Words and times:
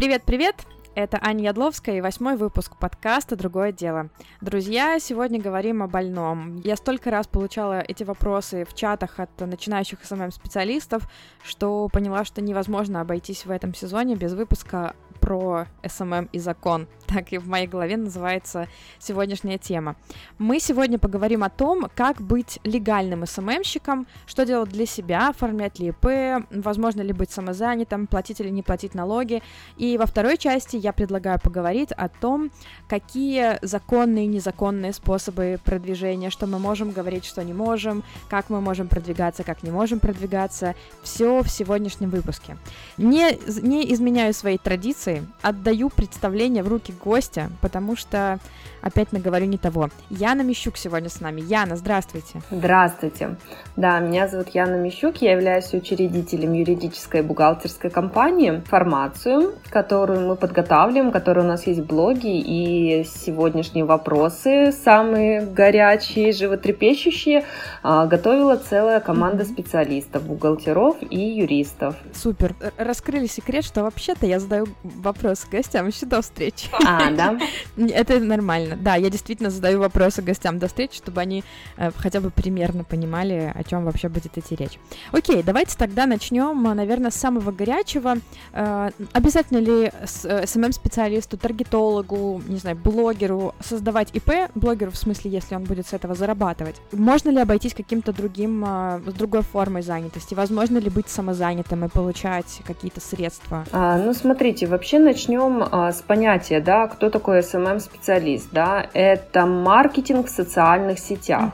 Привет-привет! 0.00 0.54
Это 0.94 1.18
Аня 1.20 1.44
Ядловская 1.44 1.98
и 1.98 2.00
восьмой 2.00 2.38
выпуск 2.38 2.74
подкаста 2.78 3.36
«Другое 3.36 3.70
дело». 3.70 4.08
Друзья, 4.40 4.98
сегодня 4.98 5.38
говорим 5.38 5.82
о 5.82 5.88
больном. 5.88 6.56
Я 6.64 6.76
столько 6.76 7.10
раз 7.10 7.26
получала 7.26 7.80
эти 7.86 8.02
вопросы 8.02 8.64
в 8.64 8.74
чатах 8.74 9.20
от 9.20 9.38
начинающих 9.38 10.02
SMM-специалистов, 10.02 11.02
что 11.44 11.86
поняла, 11.92 12.24
что 12.24 12.40
невозможно 12.40 13.02
обойтись 13.02 13.44
в 13.44 13.50
этом 13.50 13.74
сезоне 13.74 14.16
без 14.16 14.32
выпуска 14.32 14.96
про 15.20 15.66
SMM 15.86 16.28
и 16.32 16.38
закон. 16.38 16.86
Так 17.10 17.32
и 17.32 17.38
в 17.38 17.48
моей 17.48 17.66
голове 17.66 17.96
называется 17.96 18.68
сегодняшняя 19.00 19.58
тема. 19.58 19.96
Мы 20.38 20.60
сегодня 20.60 20.96
поговорим 20.96 21.42
о 21.42 21.50
том, 21.50 21.88
как 21.96 22.20
быть 22.20 22.60
легальным 22.62 23.26
SMM 23.26 23.46
щиком, 23.46 24.06
что 24.26 24.46
делать 24.46 24.70
для 24.70 24.86
себя, 24.86 25.30
оформлять 25.30 25.80
ли 25.80 25.88
ИП, 25.88 26.46
возможно 26.50 27.00
ли 27.00 27.12
быть 27.12 27.32
самозанятым, 27.32 28.06
платить 28.06 28.40
или 28.40 28.48
не 28.48 28.62
платить 28.62 28.94
налоги. 28.94 29.42
И 29.76 29.98
во 29.98 30.06
второй 30.06 30.38
части 30.38 30.76
я 30.76 30.92
предлагаю 30.92 31.40
поговорить 31.40 31.90
о 31.90 32.08
том, 32.08 32.52
какие 32.88 33.58
законные 33.62 34.26
и 34.26 34.28
незаконные 34.28 34.92
способы 34.92 35.58
продвижения, 35.64 36.30
что 36.30 36.46
мы 36.46 36.60
можем 36.60 36.92
говорить, 36.92 37.24
что 37.24 37.42
не 37.42 37.52
можем, 37.52 38.04
как 38.28 38.50
мы 38.50 38.60
можем 38.60 38.86
продвигаться, 38.86 39.42
как 39.42 39.64
не 39.64 39.72
можем 39.72 39.98
продвигаться. 39.98 40.76
Все 41.02 41.42
в 41.42 41.48
сегодняшнем 41.48 42.10
выпуске. 42.10 42.56
Не, 42.98 43.36
не 43.62 43.92
изменяю 43.92 44.32
своей 44.32 44.58
традиции, 44.58 45.19
отдаю 45.42 45.90
представление 45.90 46.62
в 46.62 46.68
руки 46.68 46.92
гостя, 46.92 47.50
потому 47.60 47.96
что 47.96 48.38
опять 48.82 49.12
наговорю 49.12 49.46
не 49.46 49.58
того. 49.58 49.90
Яна 50.08 50.42
Мищук 50.42 50.76
сегодня 50.76 51.08
с 51.08 51.20
нами. 51.20 51.40
Яна, 51.40 51.76
здравствуйте. 51.76 52.40
Здравствуйте. 52.50 53.36
Да, 53.76 53.98
меня 54.00 54.28
зовут 54.28 54.48
Яна 54.48 54.76
Мищук, 54.76 55.18
я 55.18 55.32
являюсь 55.32 55.72
учредителем 55.72 56.52
юридической 56.52 57.22
бухгалтерской 57.22 57.90
компании 57.90 58.62
«Формацию», 58.66 59.54
которую 59.70 60.26
мы 60.26 60.36
подготавливаем, 60.36 61.12
которая 61.12 61.44
у 61.44 61.48
нас 61.48 61.66
есть 61.66 61.80
блоги, 61.82 62.38
и 62.40 63.04
сегодняшние 63.04 63.84
вопросы, 63.84 64.72
самые 64.72 65.42
горячие, 65.42 66.32
животрепещущие, 66.32 67.44
а, 67.82 68.06
готовила 68.06 68.56
целая 68.56 69.00
команда 69.00 69.44
специалистов, 69.44 70.22
бухгалтеров 70.24 70.96
и 71.00 71.18
юристов. 71.18 71.96
Супер. 72.14 72.54
Раскрыли 72.76 73.26
секрет, 73.26 73.64
что 73.64 73.82
вообще-то 73.82 74.26
я 74.26 74.40
задаю 74.40 74.66
вопросы 75.00 75.46
гостям 75.50 75.86
еще 75.86 76.06
до 76.06 76.22
встречи. 76.22 76.68
А, 76.90 77.10
да? 77.10 77.38
Это 77.76 78.18
нормально. 78.18 78.76
Да, 78.76 78.96
я 78.96 79.10
действительно 79.10 79.50
задаю 79.50 79.78
вопросы 79.78 80.22
гостям 80.22 80.58
до 80.58 80.66
встречи, 80.66 80.96
чтобы 80.96 81.20
они 81.20 81.44
э, 81.76 81.90
хотя 81.96 82.20
бы 82.20 82.30
примерно 82.30 82.84
понимали, 82.84 83.52
о 83.54 83.62
чем 83.62 83.84
вообще 83.84 84.08
будет 84.08 84.36
идти 84.36 84.56
речь. 84.56 84.78
Окей, 85.12 85.42
давайте 85.42 85.76
тогда 85.76 86.06
начнем, 86.06 86.62
наверное, 86.62 87.10
с 87.10 87.14
самого 87.14 87.52
горячего. 87.52 88.16
Э, 88.52 88.90
обязательно 89.12 89.58
ли 89.58 89.92
SMM-специалисту, 90.02 91.36
э, 91.36 91.38
таргетологу, 91.38 92.42
не 92.48 92.56
знаю, 92.56 92.76
блогеру 92.76 93.54
создавать 93.60 94.08
ИП, 94.14 94.50
блогеру 94.54 94.90
в 94.90 94.96
смысле, 94.96 95.30
если 95.30 95.54
он 95.54 95.64
будет 95.64 95.86
с 95.86 95.92
этого 95.92 96.14
зарабатывать? 96.14 96.76
Можно 96.92 97.30
ли 97.30 97.38
обойтись 97.38 97.74
каким-то 97.74 98.12
другим, 98.12 98.64
э, 98.66 99.00
другой 99.16 99.42
формой 99.42 99.82
занятости? 99.82 100.34
Возможно 100.34 100.78
ли 100.78 100.90
быть 100.90 101.08
самозанятым 101.08 101.84
и 101.84 101.88
получать 101.88 102.60
какие-то 102.66 103.00
средства? 103.00 103.64
А, 103.72 103.98
ну, 103.98 104.12
смотрите, 104.14 104.66
вообще 104.66 104.89
Вообще 104.90 105.04
начнем 105.04 105.62
а, 105.70 105.92
с 105.92 106.02
понятия, 106.02 106.58
да, 106.58 106.88
кто 106.88 107.10
такой 107.10 107.42
SMM-специалист, 107.42 108.48
да, 108.50 108.84
это 108.92 109.46
маркетинг 109.46 110.26
в 110.26 110.30
социальных 110.30 110.98
сетях. 110.98 111.52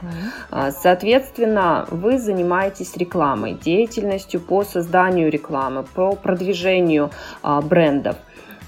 Uh-huh. 0.50 0.72
Соответственно, 0.80 1.86
вы 1.90 2.18
занимаетесь 2.18 2.96
рекламой, 2.96 3.52
деятельностью 3.52 4.40
по 4.40 4.64
созданию 4.64 5.30
рекламы, 5.30 5.82
по 5.82 6.16
продвижению 6.16 7.10
а, 7.42 7.60
брендов. 7.60 8.16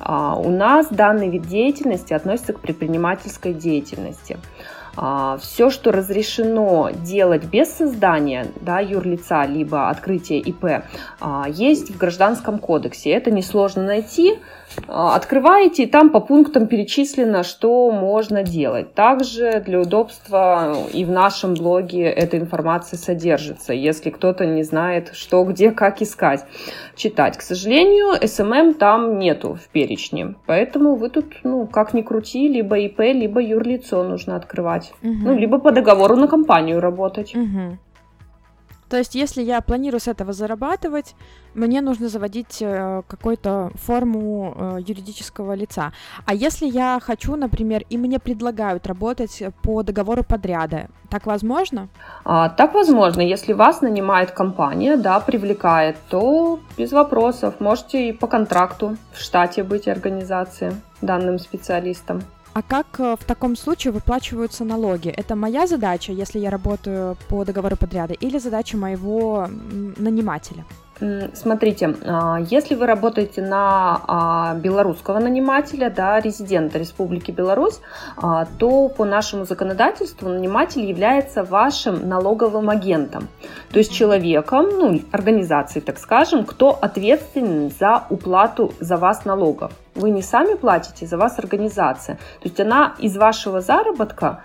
У 0.00 0.50
нас 0.50 0.86
данный 0.90 1.28
вид 1.28 1.48
деятельности 1.48 2.12
относится 2.12 2.52
к 2.52 2.60
предпринимательской 2.60 3.52
деятельности. 3.52 4.38
А, 5.00 5.38
все, 5.40 5.70
что 5.70 5.92
разрешено 5.92 6.90
делать 6.90 7.44
без 7.44 7.68
создания 7.72 8.48
да, 8.60 8.80
юрлица, 8.80 9.44
либо 9.44 9.90
открытия 9.90 10.40
ИП, 10.40 10.82
а, 11.20 11.46
есть 11.48 11.90
в 11.94 11.96
Гражданском 11.96 12.58
кодексе. 12.58 13.10
Это 13.10 13.30
несложно 13.30 13.84
найти. 13.84 14.40
А, 14.86 15.16
открываете, 15.16 15.84
и 15.84 15.86
там 15.86 16.10
по 16.10 16.20
пунктам 16.20 16.66
перечислено, 16.66 17.42
что 17.42 17.90
можно 17.90 18.42
делать. 18.42 18.94
Также 18.94 19.62
для 19.64 19.80
удобства 19.80 20.76
и 20.92 21.04
в 21.04 21.10
нашем 21.10 21.54
блоге 21.54 22.04
эта 22.04 22.38
информация 22.38 22.98
содержится, 22.98 23.72
если 23.72 24.10
кто-то 24.10 24.46
не 24.46 24.62
знает, 24.62 25.10
что, 25.14 25.42
где, 25.44 25.70
как 25.70 26.02
искать, 26.02 26.44
читать. 26.96 27.36
К 27.36 27.42
сожалению, 27.42 28.14
SMM 28.20 28.74
там 28.74 29.18
нету 29.18 29.54
в 29.54 29.68
перечне, 29.68 30.34
поэтому 30.46 30.96
вы 30.96 31.10
тут, 31.10 31.26
ну, 31.44 31.66
как 31.66 31.94
ни 31.94 32.02
крути, 32.02 32.48
либо 32.48 32.78
ИП, 32.78 33.00
либо 33.00 33.40
юрлицо 33.40 34.02
нужно 34.04 34.36
открывать. 34.36 34.92
Угу. 35.02 35.12
Ну, 35.12 35.38
либо 35.38 35.58
по 35.58 35.72
договору 35.72 36.16
на 36.16 36.28
компанию 36.28 36.80
работать. 36.80 37.34
Угу. 37.34 37.78
То 38.88 38.96
есть, 38.96 39.14
если 39.14 39.42
я 39.42 39.60
планирую 39.60 40.00
с 40.00 40.08
этого 40.08 40.32
зарабатывать, 40.32 41.14
мне 41.54 41.80
нужно 41.80 42.08
заводить 42.08 42.58
э, 42.60 43.02
какую-то 43.06 43.70
форму 43.74 44.54
э, 44.56 44.78
юридического 44.86 45.54
лица. 45.54 45.92
А 46.24 46.34
если 46.34 46.66
я 46.66 46.98
хочу, 47.02 47.36
например, 47.36 47.84
и 47.90 47.98
мне 47.98 48.18
предлагают 48.18 48.86
работать 48.86 49.42
по 49.62 49.82
договору 49.82 50.24
подряда, 50.24 50.88
так 51.10 51.26
возможно? 51.26 51.88
А, 52.24 52.48
так 52.48 52.74
возможно. 52.74 53.20
Если 53.20 53.52
вас 53.52 53.80
нанимает 53.80 54.30
компания, 54.30 54.96
да, 54.96 55.20
привлекает, 55.20 55.96
то 56.08 56.60
без 56.76 56.92
вопросов. 56.92 57.60
Можете 57.60 58.08
и 58.08 58.12
по 58.12 58.26
контракту 58.26 58.96
в 59.12 59.20
штате 59.20 59.62
быть 59.62 59.88
организации 59.88 60.74
данным 61.00 61.38
специалистом. 61.38 62.22
А 62.58 62.62
как 62.62 62.98
э, 62.98 63.14
в 63.14 63.24
таком 63.24 63.54
случае 63.54 63.92
выплачиваются 63.92 64.64
налоги? 64.64 65.10
Это 65.10 65.36
моя 65.36 65.68
задача, 65.68 66.12
если 66.12 66.40
я 66.40 66.50
работаю 66.50 67.16
по 67.28 67.44
договору 67.44 67.76
подряда, 67.76 68.14
или 68.14 68.38
задача 68.38 68.76
моего 68.76 69.46
нанимателя? 69.96 70.64
Смотрите, 71.32 71.94
а, 72.04 72.38
если 72.50 72.74
вы 72.74 72.86
работаете 72.86 73.40
на 73.40 74.00
а, 74.06 74.54
белорусского 74.54 75.20
нанимателя, 75.20 75.90
да, 75.90 76.18
резидента 76.18 76.78
Республики 76.78 77.30
Беларусь, 77.30 77.80
а, 78.16 78.46
то 78.58 78.88
по 78.88 79.04
нашему 79.04 79.44
законодательству 79.44 80.28
наниматель 80.28 80.84
является 80.84 81.44
вашим 81.44 82.08
налоговым 82.08 82.68
агентом, 82.68 83.28
то 83.70 83.78
есть 83.78 83.92
человеком, 83.92 84.66
ну, 84.70 85.00
организацией, 85.12 85.84
так 85.84 85.98
скажем, 85.98 86.44
кто 86.44 86.70
ответственен 86.70 87.70
за 87.70 88.04
уплату 88.10 88.72
за 88.80 88.96
вас 88.96 89.24
налогов. 89.24 89.70
Вы 89.94 90.10
не 90.10 90.22
сами 90.22 90.54
платите, 90.54 91.06
за 91.06 91.16
вас 91.16 91.38
организация. 91.38 92.16
То 92.40 92.48
есть 92.48 92.58
она 92.58 92.94
из 92.98 93.16
вашего 93.16 93.60
заработка 93.60 94.42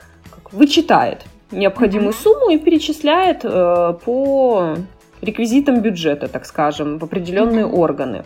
вычитает 0.51 1.25
необходимую 1.53 2.13
сумму 2.13 2.49
и 2.49 2.57
перечисляет 2.57 3.41
э, 3.43 3.93
по 4.03 4.75
реквизитом 5.23 5.81
бюджета, 5.81 6.27
так 6.27 6.45
скажем, 6.45 6.99
в 6.99 7.03
определенные 7.03 7.65
mm-hmm. 7.65 7.79
органы. 7.79 8.23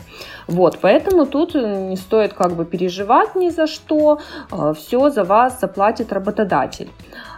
Вот, 0.48 0.80
поэтому 0.82 1.26
тут 1.26 1.56
не 1.56 1.96
стоит 1.96 2.34
как 2.34 2.54
бы 2.54 2.66
переживать 2.66 3.36
ни 3.36 3.50
за 3.50 3.68
что, 3.68 4.20
а, 4.52 4.74
все 4.74 5.10
за 5.10 5.24
вас 5.24 5.60
заплатит 5.60 6.14
работодатель. 6.14 6.90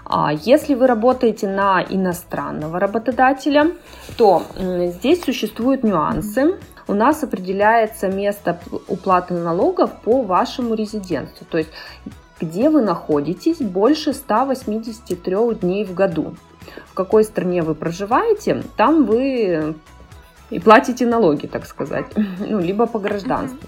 А 0.06 0.34
если 0.34 0.74
вы 0.74 0.88
работаете 0.88 1.48
на 1.48 1.84
иностранного 1.88 2.80
работодателя, 2.80 3.72
то 4.18 4.42
здесь 4.58 5.24
существуют 5.24 5.84
нюансы. 5.84 6.56
У 6.88 6.94
нас 6.96 7.24
определяется 7.24 8.08
место 8.08 8.60
уплаты 8.88 9.36
налогов 9.36 9.92
по 10.04 10.24
вашему 10.24 10.74
резидентству, 10.74 11.46
то 11.48 11.60
есть 11.60 11.70
где 12.40 12.70
вы 12.70 12.82
находитесь 12.82 13.58
больше 13.58 14.14
183 14.14 15.36
дней 15.62 15.86
в 15.86 15.94
году 15.94 16.36
в 16.88 16.94
какой 16.94 17.24
стране 17.24 17.62
вы 17.62 17.76
проживаете, 17.76 18.64
там 18.78 19.06
вы 19.06 19.76
и 20.50 20.60
платите 20.60 21.06
налоги, 21.06 21.46
так 21.46 21.66
сказать, 21.66 22.08
ну, 22.40 22.60
либо 22.60 22.88
по 22.88 23.00
гражданству. 23.00 23.68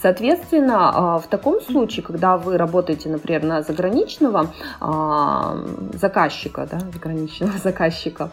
Соответственно, 0.00 1.14
а, 1.14 1.18
в 1.18 1.26
таком 1.26 1.60
случае, 1.60 2.04
когда 2.04 2.36
вы 2.36 2.56
работаете, 2.56 3.08
например, 3.08 3.42
на 3.42 3.62
заграничного 3.62 4.46
а, 4.80 5.58
заказчика, 5.94 6.68
да, 6.70 6.78
заграничного 6.92 7.52
заказчика, 7.62 8.30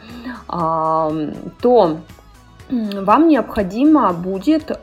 а, 0.48 1.12
то 1.60 1.98
вам 2.70 3.30
необходимо 3.30 4.12
будет 4.12 4.78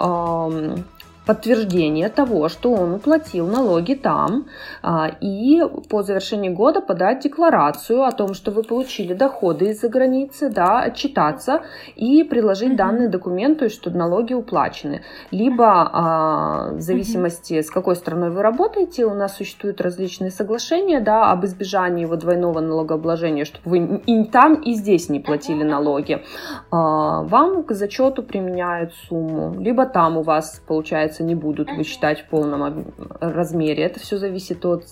подтверждение 1.26 2.08
того, 2.08 2.48
что 2.48 2.72
он 2.72 2.94
уплатил 2.94 3.46
налоги 3.46 3.94
там, 3.94 4.46
а, 4.82 5.10
и 5.20 5.62
по 5.88 6.02
завершении 6.02 6.50
года 6.50 6.80
подать 6.80 7.20
декларацию 7.20 8.04
о 8.04 8.12
том, 8.12 8.34
что 8.34 8.50
вы 8.50 8.62
получили 8.62 9.14
доходы 9.14 9.70
из-за 9.70 9.88
границы, 9.88 10.50
да, 10.50 10.80
отчитаться 10.80 11.62
и 11.96 12.24
приложить 12.24 12.72
mm-hmm. 12.72 12.76
данные 12.76 13.08
документы, 13.08 13.68
что 13.68 13.90
налоги 13.90 14.34
уплачены. 14.34 15.02
Либо 15.30 15.90
а, 15.92 16.70
в 16.72 16.80
зависимости, 16.80 17.54
mm-hmm. 17.54 17.62
с 17.62 17.70
какой 17.70 17.96
страной 17.96 18.30
вы 18.30 18.42
работаете, 18.42 19.06
у 19.06 19.14
нас 19.14 19.36
существуют 19.36 19.80
различные 19.80 20.30
соглашения 20.30 21.00
да, 21.00 21.30
об 21.30 21.44
избежании 21.44 22.02
его 22.02 22.16
двойного 22.16 22.60
налогообложения, 22.60 23.44
чтобы 23.44 23.70
вы 23.70 24.02
и 24.06 24.24
там, 24.24 24.54
и 24.54 24.74
здесь 24.74 25.08
не 25.08 25.20
платили 25.20 25.62
налоги. 25.62 26.22
А, 26.70 27.22
вам 27.22 27.62
к 27.62 27.72
зачету 27.72 28.22
применяют 28.22 28.92
сумму, 29.08 29.58
либо 29.58 29.86
там 29.86 30.18
у 30.18 30.22
вас 30.22 30.60
получается 30.66 31.13
получается, 31.14 31.22
не 31.22 31.34
будут 31.34 31.70
высчитать 31.70 32.20
в 32.20 32.28
полном 32.28 32.84
размере. 33.20 33.84
Это 33.84 34.00
все 34.00 34.18
зависит 34.18 34.64
от 34.64 34.84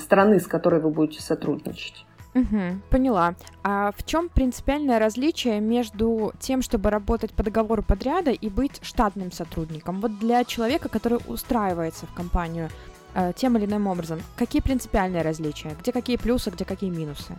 страны, 0.00 0.40
с 0.40 0.46
которой 0.46 0.80
вы 0.80 0.90
будете 0.90 1.22
сотрудничать. 1.22 2.04
Угу, 2.34 2.80
поняла. 2.90 3.34
А 3.64 3.90
в 3.96 4.04
чем 4.04 4.28
принципиальное 4.28 5.00
различие 5.00 5.60
между 5.60 6.32
тем, 6.38 6.62
чтобы 6.62 6.90
работать 6.90 7.32
по 7.32 7.42
договору 7.42 7.82
подряда 7.82 8.30
и 8.30 8.48
быть 8.48 8.78
штатным 8.82 9.32
сотрудником? 9.32 10.00
Вот 10.00 10.18
для 10.20 10.44
человека, 10.44 10.88
который 10.88 11.18
устраивается 11.26 12.06
в 12.06 12.14
компанию 12.14 12.68
э, 13.14 13.32
тем 13.34 13.56
или 13.56 13.66
иным 13.66 13.88
образом, 13.88 14.20
какие 14.36 14.62
принципиальные 14.62 15.22
различия? 15.22 15.72
Где 15.80 15.90
какие 15.90 16.16
плюсы, 16.16 16.50
где 16.50 16.64
какие 16.64 16.90
минусы? 16.90 17.36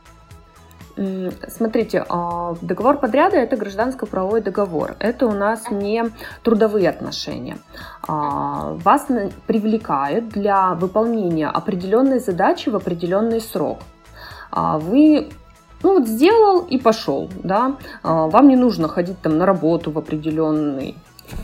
Смотрите, 1.48 2.06
а, 2.10 2.56
договор 2.62 2.98
подряда– 2.98 3.38
это 3.38 3.56
гражданско-правовой 3.58 4.42
договор. 4.42 4.96
Это 5.00 5.28
у 5.28 5.32
нас 5.32 5.70
не 5.72 6.06
трудовые 6.44 6.90
отношения. 6.90 7.58
А, 8.08 8.74
вас 8.84 9.08
привлекают 9.48 10.30
для 10.30 10.74
выполнения 10.74 11.48
определенной 11.48 12.20
задачи 12.20 12.70
в 12.70 12.76
определенный 12.76 13.42
срок 13.42 13.80
а 14.52 14.78
вы 14.78 15.30
ну 15.84 15.98
вот 15.98 16.08
сделал 16.08 16.60
и 16.60 16.78
пошел, 16.78 17.28
да, 17.44 17.78
вам 18.04 18.48
не 18.48 18.56
нужно 18.56 18.88
ходить 18.88 19.20
там 19.22 19.40
на 19.40 19.48
работу 19.48 19.90
в 19.90 19.98
определенный 19.98 20.96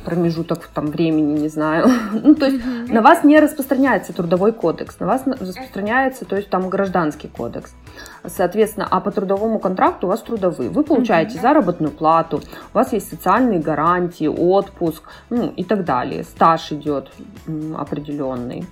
промежуток 0.06 0.70
там 0.74 0.88
времени, 0.88 1.40
не 1.40 1.50
знаю. 1.50 1.88
ну, 2.12 2.36
то 2.36 2.46
есть 2.46 2.64
mm-hmm. 2.64 2.94
на 2.94 3.02
вас 3.02 3.24
не 3.24 3.40
распространяется 3.40 4.14
трудовой 4.14 4.54
кодекс, 4.54 5.00
на 5.00 5.08
вас 5.08 5.24
распространяется, 5.26 6.26
то 6.26 6.36
есть 6.36 6.50
там 6.50 6.70
гражданский 6.70 7.28
кодекс. 7.28 7.76
Соответственно, 8.26 8.88
а 8.90 9.00
по 9.00 9.12
трудовому 9.12 9.60
контракту 9.60 10.08
у 10.08 10.10
вас 10.10 10.22
трудовые. 10.22 10.70
Вы 10.70 10.84
получаете 10.84 11.38
mm-hmm. 11.38 11.42
заработную 11.42 11.92
плату, 11.92 12.42
у 12.74 12.78
вас 12.78 12.94
есть 12.94 13.10
социальные 13.10 13.60
гарантии, 13.60 14.28
отпуск, 14.28 15.04
ну 15.30 15.52
и 15.56 15.64
так 15.64 15.86
далее. 15.86 16.24
Стаж 16.24 16.72
идет 16.72 17.12
определенный. 17.76 18.66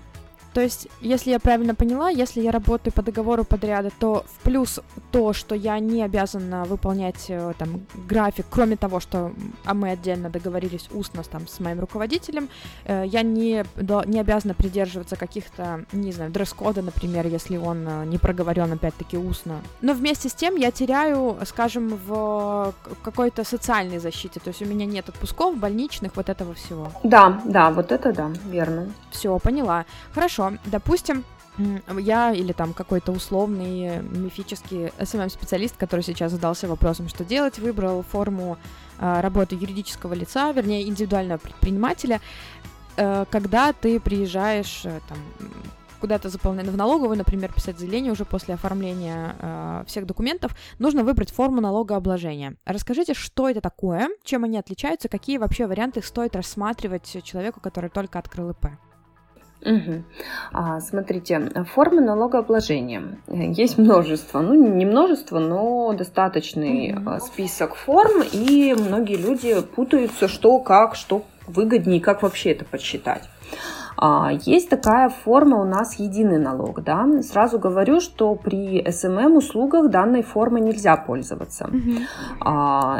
То 0.56 0.62
есть, 0.62 0.88
если 1.02 1.31
я 1.31 1.40
правильно 1.40 1.75
поняла, 1.75 2.10
если 2.10 2.40
я 2.40 2.50
работаю 2.50 2.94
по 2.94 3.02
договору 3.02 3.44
подряда, 3.44 3.92
то 4.00 4.24
в 4.25 4.40
плюс 4.42 4.80
то, 5.12 5.34
что 5.34 5.54
я 5.54 5.78
не 5.80 6.02
обязана 6.02 6.63
выполнять 6.63 7.25
э, 7.28 7.52
там 7.57 7.86
график, 8.07 8.46
кроме 8.50 8.78
того, 8.78 9.02
что 9.02 9.34
а 9.66 9.74
мы 9.74 9.90
отдельно 9.90 10.30
договорились 10.30 10.88
устно 10.94 11.24
там 11.24 11.46
с 11.50 11.60
моим 11.60 11.81
руководителем, 11.81 12.48
э, 12.86 13.04
я 13.06 13.22
не, 13.22 13.66
не 14.06 14.19
обязана 14.22 14.54
придерживаться 14.54 15.18
каких-то, 15.18 15.84
не 15.92 16.13
знаю, 16.13 16.31
дресс-кода, 16.31 16.81
например, 16.81 17.28
если 17.28 17.58
он 17.58 17.86
э, 17.86 18.06
не 18.06 18.18
проговорен 18.18 18.72
опять-таки 18.72 19.18
устно. 19.18 19.60
Но 19.81 19.92
вместе 19.92 20.30
с 20.30 20.34
тем 20.34 20.56
я 20.56 20.72
теряю, 20.72 21.38
скажем, 21.46 22.00
в 22.08 22.74
какой-то 23.04 23.44
социальной 23.44 24.00
защите, 24.00 24.40
то 24.40 24.51
есть 24.51 24.62
у 24.62 24.66
меня 24.66 24.86
нет 24.86 25.10
отпусков, 25.10 25.58
больничных, 25.58 26.16
вот 26.16 26.30
этого 26.30 26.54
всего. 26.54 26.94
Да, 27.04 27.42
да, 27.44 27.72
вот 27.72 27.92
это 27.92 28.13
да, 28.13 28.31
верно. 28.46 28.90
Все, 29.12 29.38
поняла. 29.40 29.84
Хорошо, 30.13 30.44
допустим, 30.65 31.24
я 31.97 32.33
или 32.33 32.51
там 32.51 32.74
какой-то 32.74 33.12
условный 33.12 34.01
мифический 34.01 34.88
SMM-специалист, 35.00 35.77
который 35.77 36.01
сейчас 36.01 36.31
задался 36.31 36.68
вопросом, 36.68 37.07
что 37.07 37.24
делать, 37.24 37.59
выбрал 37.59 38.03
форму 38.03 38.57
э, 39.00 39.21
работы 39.21 39.56
юридического 39.56 40.13
лица, 40.13 40.51
вернее, 40.51 40.88
индивидуального 40.88 41.38
предпринимателя, 41.38 42.19
э, 42.97 43.25
когда 43.30 43.71
ты 43.71 44.00
приезжаешь 44.00 44.81
э, 44.83 45.00
там, 45.07 45.18
куда-то 46.01 46.30
заполнять 46.30 46.68
в 46.68 46.77
налоговую, 46.77 47.18
например, 47.18 47.53
писать 47.53 47.80
заявление 47.80 48.12
уже 48.12 48.25
после 48.25 48.53
оформления 48.53 49.36
э, 49.39 49.83
всех 49.88 50.06
документов, 50.06 50.56
нужно 50.77 51.03
выбрать 51.03 51.31
форму 51.31 51.62
налогообложения. 51.62 52.57
Расскажите, 52.65 53.13
что 53.13 53.50
это 53.50 53.62
такое, 53.62 54.09
чем 54.24 54.44
они 54.44 54.57
отличаются, 54.57 55.07
какие 55.07 55.38
вообще 55.38 55.68
варианты 55.68 56.03
стоит 56.03 56.36
рассматривать 56.36 57.24
человеку, 57.24 57.62
который 57.62 57.89
только 57.89 58.19
открыл 58.19 58.51
ИП? 58.51 58.68
Угу. 59.65 60.03
А, 60.53 60.79
смотрите, 60.79 61.51
формы 61.73 62.01
налогообложения. 62.01 63.17
Есть 63.27 63.77
множество, 63.77 64.39
ну 64.39 64.53
не 64.53 64.85
множество, 64.85 65.39
но 65.39 65.94
достаточный 65.94 66.94
угу. 66.94 67.19
список 67.19 67.75
форм, 67.75 68.23
и 68.31 68.75
многие 68.77 69.17
люди 69.17 69.62
путаются, 69.62 70.27
что, 70.27 70.59
как, 70.59 70.95
что 70.95 71.23
выгоднее, 71.47 72.00
как 72.00 72.21
вообще 72.21 72.51
это 72.51 72.65
подсчитать. 72.65 73.23
А, 73.97 74.31
есть 74.45 74.69
такая 74.69 75.09
форма 75.09 75.57
у 75.57 75.65
нас 75.65 75.95
единый 76.00 76.38
налог. 76.38 76.83
Да? 76.83 77.07
Сразу 77.21 77.59
говорю, 77.59 78.00
что 78.00 78.36
при 78.36 78.81
SMM 78.81 79.38
услугах 79.38 79.89
данной 79.89 80.24
формы 80.24 80.59
нельзя 80.59 80.97
пользоваться. 80.97 81.65
Угу. 81.68 82.50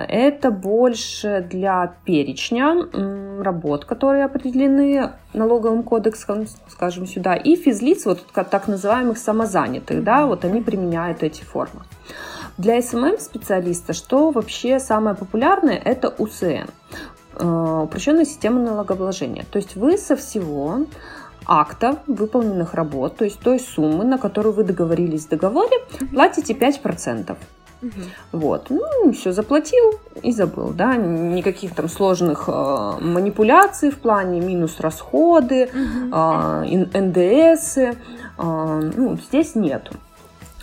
Это 0.08 0.52
больше 0.52 1.46
для 1.50 1.94
перечня 2.06 2.76
работ, 3.44 3.86
которые 3.86 4.26
определены 4.26 5.12
налоговым 5.34 5.84
кодексом, 5.84 6.46
скажем, 6.68 7.06
сюда, 7.06 7.36
и 7.36 7.56
физлиц, 7.56 8.06
вот 8.06 8.26
так 8.34 8.68
называемых 8.68 9.18
самозанятых, 9.18 10.04
да, 10.04 10.26
вот 10.26 10.46
они 10.46 10.62
применяют 10.62 11.24
эти 11.24 11.44
формы. 11.44 11.82
Для 12.58 12.80
SMM-специалиста, 12.80 13.92
что 13.94 14.32
вообще 14.32 14.80
самое 14.80 15.16
популярное, 15.16 15.76
это 15.76 16.14
УСН. 16.18 16.70
Э, 17.38 17.82
упрощенная 17.84 18.26
система 18.26 18.62
налогообложения. 18.62 19.46
То 19.50 19.58
есть 19.58 19.76
вы 19.76 19.98
со 19.98 20.16
всего 20.16 20.86
акта 21.46 22.00
выполненных 22.08 22.74
работ, 22.74 23.18
то 23.18 23.26
есть 23.26 23.40
той 23.40 23.60
суммы, 23.60 24.06
на 24.06 24.18
которую 24.18 24.54
вы 24.54 24.64
договорились 24.64 25.26
в 25.26 25.30
договоре, 25.30 25.78
платите 26.12 26.54
5%. 26.54 27.36
Угу. 27.82 27.92
Вот, 28.32 28.68
ну, 28.70 29.12
все 29.12 29.32
заплатил 29.34 30.00
и 30.24 30.32
забыл, 30.32 30.70
да, 30.70 30.96
никаких 30.96 31.76
там 31.76 31.90
сложных 31.90 32.46
э, 32.48 32.52
манипуляций 33.02 33.92
в 33.92 34.00
плане 34.00 34.40
минус 34.40 34.80
расходы, 34.80 35.66
угу. 35.66 36.16
э, 36.16 37.00
НДС, 37.02 37.78
э, 37.78 37.94
ну, 38.38 39.18
здесь 39.18 39.56
нету. 39.56 39.94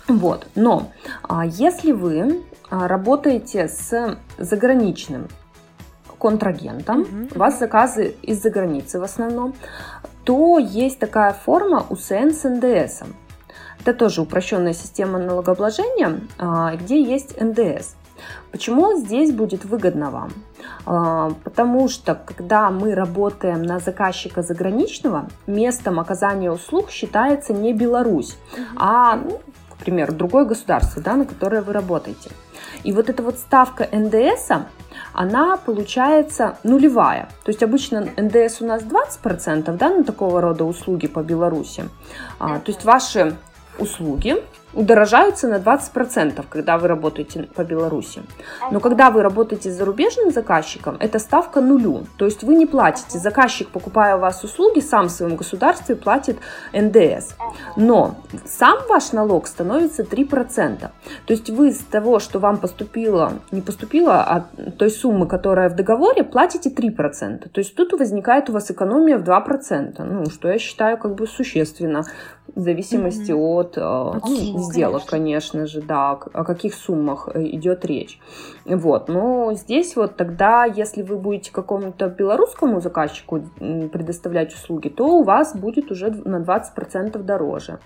Вот, 0.07 0.47
но 0.55 0.91
э, 1.29 1.41
если 1.45 1.91
вы 1.91 2.43
работаете 2.69 3.67
с 3.67 4.17
заграничным 4.39 5.27
контрагентом, 6.23 7.01
угу. 7.01 7.27
у 7.35 7.39
вас 7.39 7.59
заказы 7.59 8.15
из-за 8.21 8.49
границы 8.49 8.97
в 8.97 9.03
основном, 9.03 9.53
то 10.23 10.57
есть 10.57 10.97
такая 10.97 11.33
форма 11.33 11.85
УСН 11.89 12.31
с 12.31 12.47
НДС. 12.47 13.03
Это 13.81 13.93
тоже 13.93 14.21
упрощенная 14.21 14.73
система 14.73 15.19
налогообложения, 15.19 16.21
а, 16.39 16.75
где 16.77 17.03
есть 17.03 17.39
НДС. 17.41 17.95
Почему 18.51 18.97
здесь 18.97 19.33
будет 19.33 19.65
выгодно 19.65 20.11
вам? 20.11 20.31
А, 20.85 21.33
потому 21.43 21.89
что 21.89 22.15
когда 22.15 22.69
мы 22.69 22.95
работаем 22.95 23.63
на 23.63 23.79
заказчика 23.79 24.43
заграничного, 24.43 25.27
местом 25.45 25.99
оказания 25.99 26.49
услуг 26.49 26.89
считается 26.89 27.51
не 27.51 27.73
Беларусь, 27.73 28.37
а, 28.77 29.17
ну, 29.17 29.41
к 29.71 29.77
примеру, 29.83 30.13
другое 30.13 30.45
государство, 30.45 31.01
да, 31.01 31.15
на 31.15 31.25
которое 31.25 31.61
вы 31.61 31.73
работаете. 31.73 32.29
И 32.83 32.93
вот 32.93 33.09
эта 33.09 33.23
вот 33.23 33.37
ставка 33.37 33.87
НДС, 33.91 34.49
она 35.13 35.57
получается 35.57 36.57
нулевая. 36.63 37.29
То 37.43 37.51
есть 37.51 37.63
обычно 37.63 38.07
НДС 38.17 38.61
у 38.61 38.65
нас 38.65 38.83
20% 38.83 39.75
да, 39.77 39.89
на 39.89 40.03
такого 40.03 40.41
рода 40.41 40.63
услуги 40.63 41.07
по 41.07 41.21
Беларуси. 41.21 41.89
А, 42.39 42.59
то 42.59 42.71
есть 42.71 42.83
ваши 42.83 43.35
услуги 43.79 44.37
удорожаются 44.73 45.47
на 45.47 45.55
20%, 45.55 46.45
когда 46.49 46.77
вы 46.77 46.87
работаете 46.87 47.43
по 47.55 47.63
Беларуси. 47.63 48.21
Но 48.71 48.79
когда 48.79 49.11
вы 49.11 49.21
работаете 49.21 49.71
с 49.71 49.77
зарубежным 49.77 50.31
заказчиком, 50.31 50.97
это 50.99 51.19
ставка 51.19 51.61
нулю. 51.61 52.05
То 52.17 52.25
есть 52.25 52.43
вы 52.43 52.55
не 52.55 52.65
платите. 52.65 53.19
Заказчик, 53.19 53.69
покупая 53.69 54.15
у 54.15 54.19
вас 54.19 54.43
услуги, 54.43 54.79
сам 54.79 55.07
в 55.07 55.11
своем 55.11 55.35
государстве 55.35 55.95
платит 55.95 56.37
НДС. 56.73 57.35
Но 57.75 58.15
сам 58.45 58.79
ваш 58.89 59.11
налог 59.11 59.47
становится 59.47 60.03
3%. 60.03 60.79
То 60.79 60.91
есть 61.27 61.49
вы 61.49 61.71
с 61.71 61.79
того, 61.79 62.19
что 62.19 62.39
вам 62.39 62.57
поступило, 62.57 63.33
не 63.51 63.61
поступило, 63.61 64.21
а 64.21 64.45
той 64.77 64.89
суммы, 64.89 65.27
которая 65.27 65.69
в 65.69 65.75
договоре, 65.75 66.23
платите 66.23 66.69
3%. 66.69 67.49
То 67.49 67.59
есть 67.59 67.75
тут 67.75 67.93
возникает 67.93 68.49
у 68.49 68.53
вас 68.53 68.71
экономия 68.71 69.17
в 69.17 69.23
2%. 69.23 70.03
Ну, 70.03 70.29
что 70.29 70.49
я 70.49 70.57
считаю 70.57 70.97
как 70.97 71.15
бы 71.15 71.27
существенно 71.27 72.05
в 72.55 72.59
зависимости 72.59 73.31
mm-hmm. 73.31 73.35
от, 73.35 73.77
от 73.77 74.23
ну, 74.23 74.59
сделок, 74.59 75.05
конечно. 75.05 75.59
конечно 75.59 75.65
же, 75.65 75.81
да, 75.81 76.11
о 76.11 76.43
каких 76.43 76.73
суммах 76.75 77.29
э, 77.33 77.43
идет 77.47 77.85
речь. 77.85 78.19
Вот, 78.65 79.07
но 79.07 79.53
здесь 79.53 79.95
вот 79.95 80.15
тогда, 80.15 80.65
если 80.65 81.01
вы 81.01 81.17
будете 81.17 81.51
какому-то 81.51 82.07
белорусскому 82.09 82.79
заказчику 82.79 83.41
предоставлять 83.57 84.53
услуги, 84.53 84.89
то 84.89 85.05
у 85.19 85.23
вас 85.23 85.55
будет 85.55 85.91
уже 85.91 86.11
на 86.11 86.41
20% 86.41 87.17
дороже. 87.23 87.79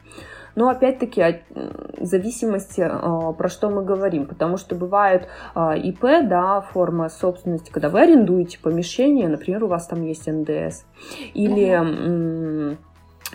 Но 0.55 0.69
опять-таки 0.69 1.41
в 1.51 2.05
зависимости, 2.05 2.81
а, 2.81 3.31
про 3.33 3.47
что 3.47 3.69
мы 3.69 3.85
говорим, 3.85 4.25
потому 4.25 4.57
что 4.57 4.73
бывает 4.73 5.27
ИП, 5.55 6.01
да, 6.23 6.61
форма 6.61 7.09
собственности, 7.09 7.69
когда 7.69 7.89
вы 7.89 8.01
арендуете 8.01 8.59
помещение, 8.59 9.27
например, 9.27 9.63
у 9.63 9.67
вас 9.67 9.85
там 9.85 10.01
есть 10.03 10.25
НДС, 10.25 10.83
или 11.35 12.75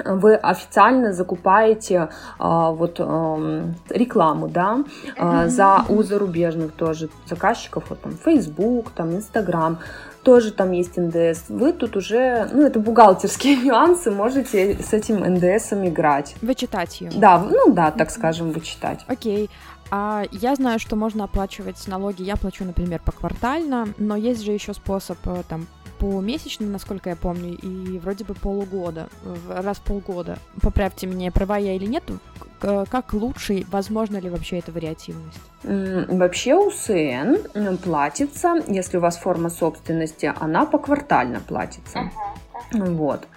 вы 0.04 0.34
официально 0.34 1.12
закупаете 1.12 2.08
а, 2.38 2.70
вот 2.70 2.96
а, 2.98 3.64
рекламу, 3.90 4.48
да, 4.48 4.84
а, 5.18 5.48
за 5.48 5.84
у 5.88 6.02
зарубежных 6.02 6.72
тоже 6.72 7.08
заказчиков, 7.26 7.84
вот 7.90 8.00
там 8.00 8.12
Facebook, 8.12 8.90
там 8.90 9.10
Instagram, 9.10 9.78
тоже 10.22 10.52
там 10.52 10.72
есть 10.72 10.96
НДС. 10.96 11.48
Вы 11.48 11.72
тут 11.72 11.96
уже, 11.96 12.48
ну, 12.52 12.62
это 12.62 12.78
бухгалтерские 12.78 13.56
нюансы, 13.64 14.10
можете 14.10 14.82
с 14.82 14.92
этим 14.92 15.20
НДСом 15.20 15.86
играть. 15.86 16.36
Вычитать 16.42 17.00
ее. 17.00 17.10
Да, 17.14 17.38
ну 17.38 17.72
да, 17.72 17.90
так 17.90 18.10
скажем, 18.10 18.52
вычитать. 18.52 19.00
Окей. 19.08 19.50
А 19.90 20.22
я 20.30 20.54
знаю, 20.54 20.78
что 20.78 20.96
можно 20.96 21.24
оплачивать 21.24 21.86
налоги. 21.86 22.22
Я 22.22 22.36
плачу, 22.36 22.64
например, 22.64 23.02
поквартально, 23.04 23.88
но 23.98 24.16
есть 24.16 24.42
же 24.42 24.52
еще 24.52 24.72
способ 24.72 25.18
э, 25.26 25.42
там 25.46 25.66
помесячно, 26.02 26.66
насколько 26.66 27.10
я 27.10 27.16
помню, 27.16 27.56
и 27.62 27.98
вроде 28.00 28.24
бы 28.24 28.34
полугода, 28.34 29.08
раз 29.48 29.78
в 29.78 29.82
полгода. 29.82 30.36
Поправьте 30.60 31.06
меня, 31.06 31.30
права 31.30 31.58
я 31.58 31.76
или 31.76 31.86
нет, 31.86 32.02
как 32.58 33.12
лучше, 33.12 33.64
возможно 33.70 34.16
ли 34.16 34.28
вообще 34.28 34.58
эта 34.58 34.72
вариативность? 34.72 35.40
Вообще 35.62 36.56
УСН 36.56 37.76
платится, 37.76 38.56
если 38.66 38.96
у 38.96 39.00
вас 39.00 39.16
форма 39.16 39.48
собственности, 39.48 40.32
она 40.40 40.66
поквартально 40.66 41.40
платится. 41.40 42.10
Вот. 42.72 43.28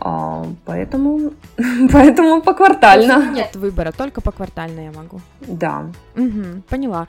А, 0.00 0.46
поэтому, 0.64 1.32
поэтому 1.92 2.42
поквартально. 2.42 3.30
Нет 3.30 3.54
выбора, 3.54 3.92
только 3.92 4.20
поквартально 4.20 4.80
я 4.80 4.92
могу. 4.92 5.20
Да. 5.40 5.86
Угу, 6.16 6.62
поняла. 6.68 7.06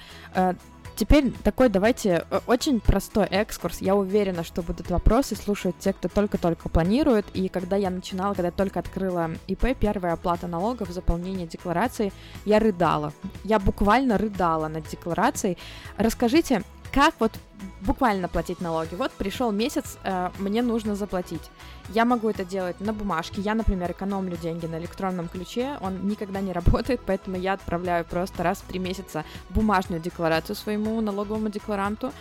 Теперь 0.96 1.32
такой 1.44 1.70
давайте 1.70 2.26
э, 2.30 2.40
очень 2.48 2.80
простой 2.80 3.26
экскурс. 3.26 3.82
Я 3.82 3.96
уверена, 3.96 4.44
что 4.44 4.62
будут 4.62 4.90
вопросы 4.90 5.36
слушают 5.36 5.78
те, 5.80 5.94
кто 5.94 6.08
только-только 6.08 6.70
планирует. 6.70 7.26
И 7.34 7.48
когда 7.50 7.76
я 7.76 7.90
начинала, 7.90 8.34
когда 8.34 8.52
только 8.52 8.80
открыла 8.80 9.32
ИП, 9.48 9.76
первая 9.80 10.14
оплата 10.14 10.48
налогов, 10.48 10.90
заполнение 10.90 11.48
декларации, 11.48 12.12
я 12.46 12.60
рыдала. 12.60 13.14
Я 13.44 13.60
буквально 13.60 14.18
рыдала 14.18 14.68
над 14.68 14.88
декларацией. 14.88 15.58
Расскажите, 15.98 16.64
как 16.92 17.14
вот 17.20 17.32
буквально 17.82 18.28
платить 18.28 18.62
налоги? 18.62 18.96
Вот 18.96 19.12
пришел 19.12 19.52
месяц, 19.52 19.98
э, 20.04 20.30
мне 20.40 20.62
нужно 20.62 20.96
заплатить. 20.96 21.50
Я 21.90 22.06
могу 22.06 22.30
это 22.30 22.44
делать 22.44 22.80
на 22.80 22.94
бумажке. 22.94 23.42
Я, 23.42 23.56
например, 23.56 23.92
экономлю 23.92 24.38
деньги 24.38 24.66
на 24.66 24.78
электронном 24.78 25.28
ключе. 25.28 25.78
Он 25.82 26.08
никогда 26.08 26.42
не 26.42 26.52
работает, 26.52 27.02
поэтому 27.06 27.38
я 27.38 27.54
отправляю 27.54 28.06
просто 28.06 28.44
раз 28.44 28.60
в 28.60 28.64
три 28.64 28.80
месяца 28.80 29.24
бумажную 29.50 30.02
декларацию 30.02 30.56
своему 30.56 31.00
налоговому 31.02 31.50
декларанту 31.50 32.12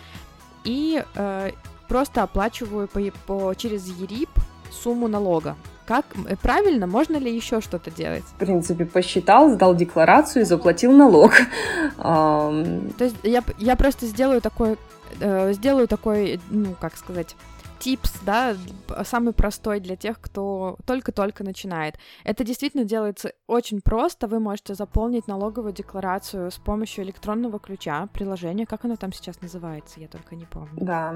и 0.63 1.03
э, 1.15 1.51
просто 1.87 2.23
оплачиваю 2.23 2.87
по, 2.87 3.01
по 3.25 3.53
через 3.53 3.87
ЕРИП 3.87 4.29
сумму 4.71 5.07
налога. 5.07 5.57
Как 5.91 6.05
э, 6.25 6.37
правильно? 6.41 6.87
Можно 6.87 7.17
ли 7.17 7.35
еще 7.35 7.59
что-то 7.59 7.91
делать? 7.91 8.23
В 8.23 8.39
принципе, 8.39 8.85
посчитал, 8.85 9.49
сдал 9.49 9.75
декларацию 9.75 10.43
и 10.43 10.45
заплатил 10.45 10.93
налог. 10.93 11.33
То 11.97 13.03
есть 13.03 13.17
я, 13.23 13.43
я 13.57 13.75
просто 13.75 14.05
сделаю 14.05 14.39
такой, 14.39 14.77
э, 15.19 15.51
сделаю 15.51 15.89
такой, 15.89 16.39
ну, 16.49 16.75
как 16.79 16.95
сказать, 16.95 17.35
типс, 17.79 18.13
да, 18.21 18.55
самый 19.03 19.33
простой 19.33 19.81
для 19.81 19.97
тех, 19.97 20.21
кто 20.21 20.77
только-только 20.85 21.43
начинает. 21.43 21.95
Это 22.23 22.45
действительно 22.45 22.85
делается 22.85 23.33
очень 23.47 23.81
просто. 23.81 24.27
Вы 24.27 24.39
можете 24.39 24.75
заполнить 24.75 25.27
налоговую 25.27 25.73
декларацию 25.73 26.51
с 26.51 26.57
помощью 26.57 27.03
электронного 27.03 27.59
ключа, 27.59 28.07
приложения, 28.13 28.65
как 28.65 28.85
оно 28.85 28.95
там 28.95 29.11
сейчас 29.11 29.41
называется, 29.41 29.99
я 29.99 30.07
только 30.07 30.35
не 30.35 30.45
помню. 30.45 30.69
Да, 30.73 31.13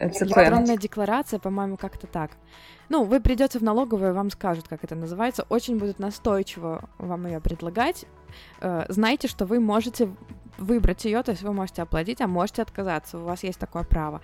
ЭЦП. 0.00 0.22
Электронная 0.24 0.76
декларация, 0.76 1.38
по-моему, 1.38 1.78
как-то 1.78 2.06
так. 2.06 2.32
Ну, 2.88 3.04
вы 3.04 3.20
придете 3.20 3.58
в 3.58 3.62
налоговую, 3.62 4.14
вам 4.14 4.30
скажут, 4.30 4.66
как 4.68 4.82
это 4.84 4.94
называется, 4.94 5.44
очень 5.48 5.78
будут 5.78 5.98
настойчиво 5.98 6.88
вам 6.98 7.26
ее 7.26 7.40
предлагать. 7.40 8.06
Э, 8.60 8.86
знайте, 8.88 9.28
что 9.28 9.44
вы 9.44 9.60
можете 9.60 10.08
выбрать 10.58 11.04
ее, 11.04 11.22
то 11.22 11.32
есть 11.32 11.42
вы 11.42 11.52
можете 11.52 11.82
оплатить, 11.82 12.20
а 12.20 12.26
можете 12.26 12.62
отказаться, 12.62 13.18
у 13.18 13.24
вас 13.24 13.42
есть 13.44 13.58
такое 13.58 13.84
право. 13.84 14.20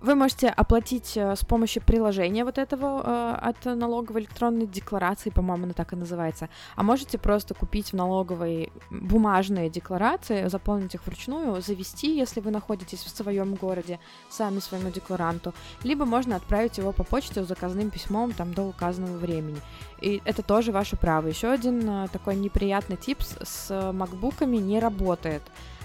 Вы 0.00 0.14
можете 0.14 0.48
оплатить 0.48 1.14
э, 1.16 1.36
с 1.36 1.44
помощью 1.44 1.82
приложения 1.82 2.44
вот 2.44 2.56
этого 2.56 3.02
э, 3.04 3.34
от 3.50 3.64
налоговой 3.66 4.22
электронной 4.22 4.66
декларации, 4.66 5.28
по-моему, 5.28 5.64
она 5.64 5.74
так 5.74 5.92
и 5.92 5.96
называется. 5.96 6.48
А 6.74 6.82
можете 6.82 7.18
просто 7.18 7.52
купить 7.52 7.92
в 7.92 7.96
налоговой 7.96 8.72
бумажные 8.90 9.68
декларации, 9.68 10.48
заполнить 10.48 10.94
их 10.94 11.06
вручную, 11.06 11.60
завести, 11.60 12.16
если 12.16 12.40
вы 12.40 12.50
находитесь 12.50 13.00
в 13.00 13.10
своем 13.10 13.54
городе, 13.56 14.00
сами 14.30 14.60
своему 14.60 14.90
декларанту. 14.90 15.52
Либо 15.82 16.06
можно 16.06 16.36
отправить 16.36 16.78
его 16.78 16.92
по 16.92 17.04
почте 17.04 17.44
с 17.44 17.48
заказным 17.48 17.90
письмом 17.90 18.32
там 18.32 18.54
до 18.54 18.62
указанного 18.62 19.18
времени. 19.18 19.60
И 20.00 20.22
это 20.24 20.42
тоже 20.42 20.72
ваше 20.72 20.96
право. 20.96 21.26
Еще 21.26 21.48
один 21.48 21.86
э, 21.86 22.08
такой 22.08 22.36
неприятный 22.36 22.96
тип 22.96 23.18
с 23.42 23.92
макбуками 23.92 24.56
не 24.56 24.80
работает. 24.80 25.42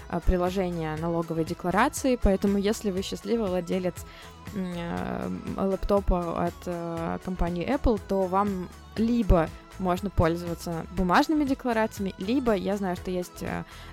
Э, 0.08 0.20
приложение 0.24 0.96
налоговой 0.96 1.44
декларации, 1.44 2.18
поэтому 2.20 2.58
если 2.58 2.90
вы 2.90 3.02
счастливый 3.02 3.48
владелец 3.48 3.94
э, 4.54 5.28
лэптопа 5.56 6.46
от 6.46 6.54
э, 6.66 7.18
компании 7.24 7.68
Apple, 7.68 8.00
то 8.08 8.22
вам 8.22 8.68
либо 8.96 9.48
можно 9.78 10.08
пользоваться 10.08 10.86
бумажными 10.96 11.44
декларациями, 11.44 12.14
либо 12.18 12.54
я 12.54 12.76
знаю, 12.76 12.96
что 12.96 13.10
есть 13.10 13.44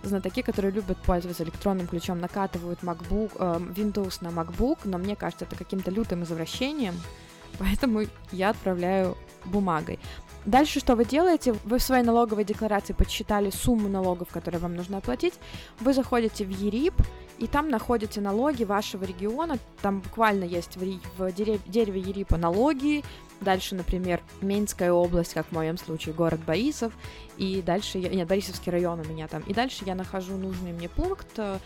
знатоки, 0.01 0.41
которые 0.41 0.71
любят 0.71 0.97
пользоваться 0.99 1.43
электронным 1.43 1.87
ключом, 1.87 2.21
накатывают 2.21 2.79
MacBook, 2.83 3.35
Windows 3.75 4.19
на 4.21 4.29
MacBook, 4.29 4.79
но 4.85 4.97
мне 4.97 5.17
кажется, 5.17 5.43
это 5.43 5.57
каким-то 5.57 5.91
лютым 5.91 6.23
извращением, 6.23 6.93
поэтому 7.59 8.03
я 8.31 8.51
отправляю 8.51 9.17
бумагой. 9.43 9.99
Дальше 10.45 10.79
что 10.79 10.95
вы 10.95 11.05
делаете? 11.05 11.55
Вы 11.63 11.77
в 11.77 11.83
своей 11.83 12.03
налоговой 12.03 12.43
декларации 12.43 12.93
подсчитали 12.93 13.49
сумму 13.49 13.87
налогов, 13.87 14.27
которые 14.29 14.59
вам 14.59 14.75
нужно 14.75 14.97
оплатить. 14.97 15.33
Вы 15.79 15.93
заходите 15.93 16.43
в 16.43 16.49
ЕРИП, 16.49 16.93
и 17.39 17.47
там 17.47 17.69
находите 17.69 18.21
налоги 18.21 18.63
вашего 18.63 19.05
региона. 19.05 19.57
Там 19.81 20.01
буквально 20.01 20.43
есть 20.43 20.75
в, 20.75 20.81
в 21.17 21.31
дереве 21.31 21.99
ЕРИПа 21.99 22.37
налоги, 22.37 23.03
Дальше, 23.43 23.75
например, 23.75 24.21
Минская 24.41 24.91
область, 24.91 25.33
как 25.33 25.47
в 25.47 25.51
моем 25.51 25.77
случае, 25.77 26.15
город 26.15 26.39
Борисов, 26.45 26.93
и 27.37 27.61
дальше, 27.61 27.97
я, 27.97 28.09
нет, 28.09 28.27
Борисовский 28.27 28.71
район 28.71 29.01
у 29.01 29.03
меня 29.03 29.27
там, 29.27 29.41
и 29.43 29.53
дальше 29.53 29.83
я 29.85 29.95
нахожу 29.95 30.37
нужный 30.37 30.71
мне 30.71 30.87
пункт, 30.87 31.27
э, 31.37 31.59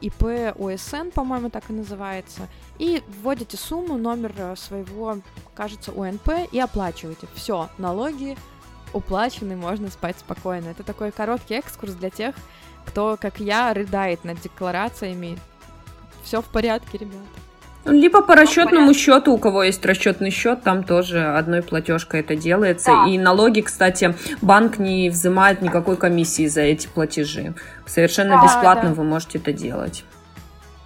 ИП 0.00 0.56
ОСН, 0.58 1.10
по-моему, 1.12 1.50
так 1.50 1.68
и 1.68 1.72
называется, 1.72 2.48
и 2.78 3.02
вводите 3.22 3.56
сумму, 3.56 3.98
номер 3.98 4.32
э, 4.36 4.56
своего, 4.56 5.18
кажется, 5.54 5.92
УНП 5.92 6.48
и 6.52 6.60
оплачиваете. 6.60 7.26
Все, 7.34 7.68
налоги 7.78 8.36
уплачены, 8.92 9.56
можно 9.56 9.90
спать 9.90 10.16
спокойно. 10.18 10.68
Это 10.68 10.82
такой 10.82 11.10
короткий 11.10 11.54
экскурс 11.54 11.92
для 11.94 12.10
тех, 12.10 12.34
кто, 12.86 13.16
как 13.20 13.40
я, 13.40 13.74
рыдает 13.74 14.24
над 14.24 14.40
декларациями. 14.40 15.38
Все 16.22 16.40
в 16.40 16.46
порядке, 16.46 16.98
ребята. 16.98 17.45
Либо 17.86 18.22
по 18.22 18.34
расчетному 18.34 18.92
счету, 18.94 19.32
у 19.32 19.38
кого 19.38 19.62
есть 19.62 19.84
расчетный 19.84 20.30
счет, 20.30 20.62
там 20.62 20.82
тоже 20.84 21.24
одной 21.24 21.62
платежкой 21.62 22.20
это 22.20 22.36
делается. 22.36 22.90
Да. 22.90 23.06
И 23.08 23.18
налоги, 23.18 23.60
кстати, 23.60 24.14
банк 24.42 24.78
не 24.78 25.10
взимает 25.10 25.62
никакой 25.62 25.96
комиссии 25.96 26.46
за 26.46 26.62
эти 26.62 26.86
платежи. 26.86 27.54
Совершенно 27.86 28.36
да, 28.36 28.44
бесплатно 28.44 28.90
да. 28.90 28.94
вы 28.94 29.04
можете 29.04 29.38
это 29.38 29.52
делать. 29.52 30.04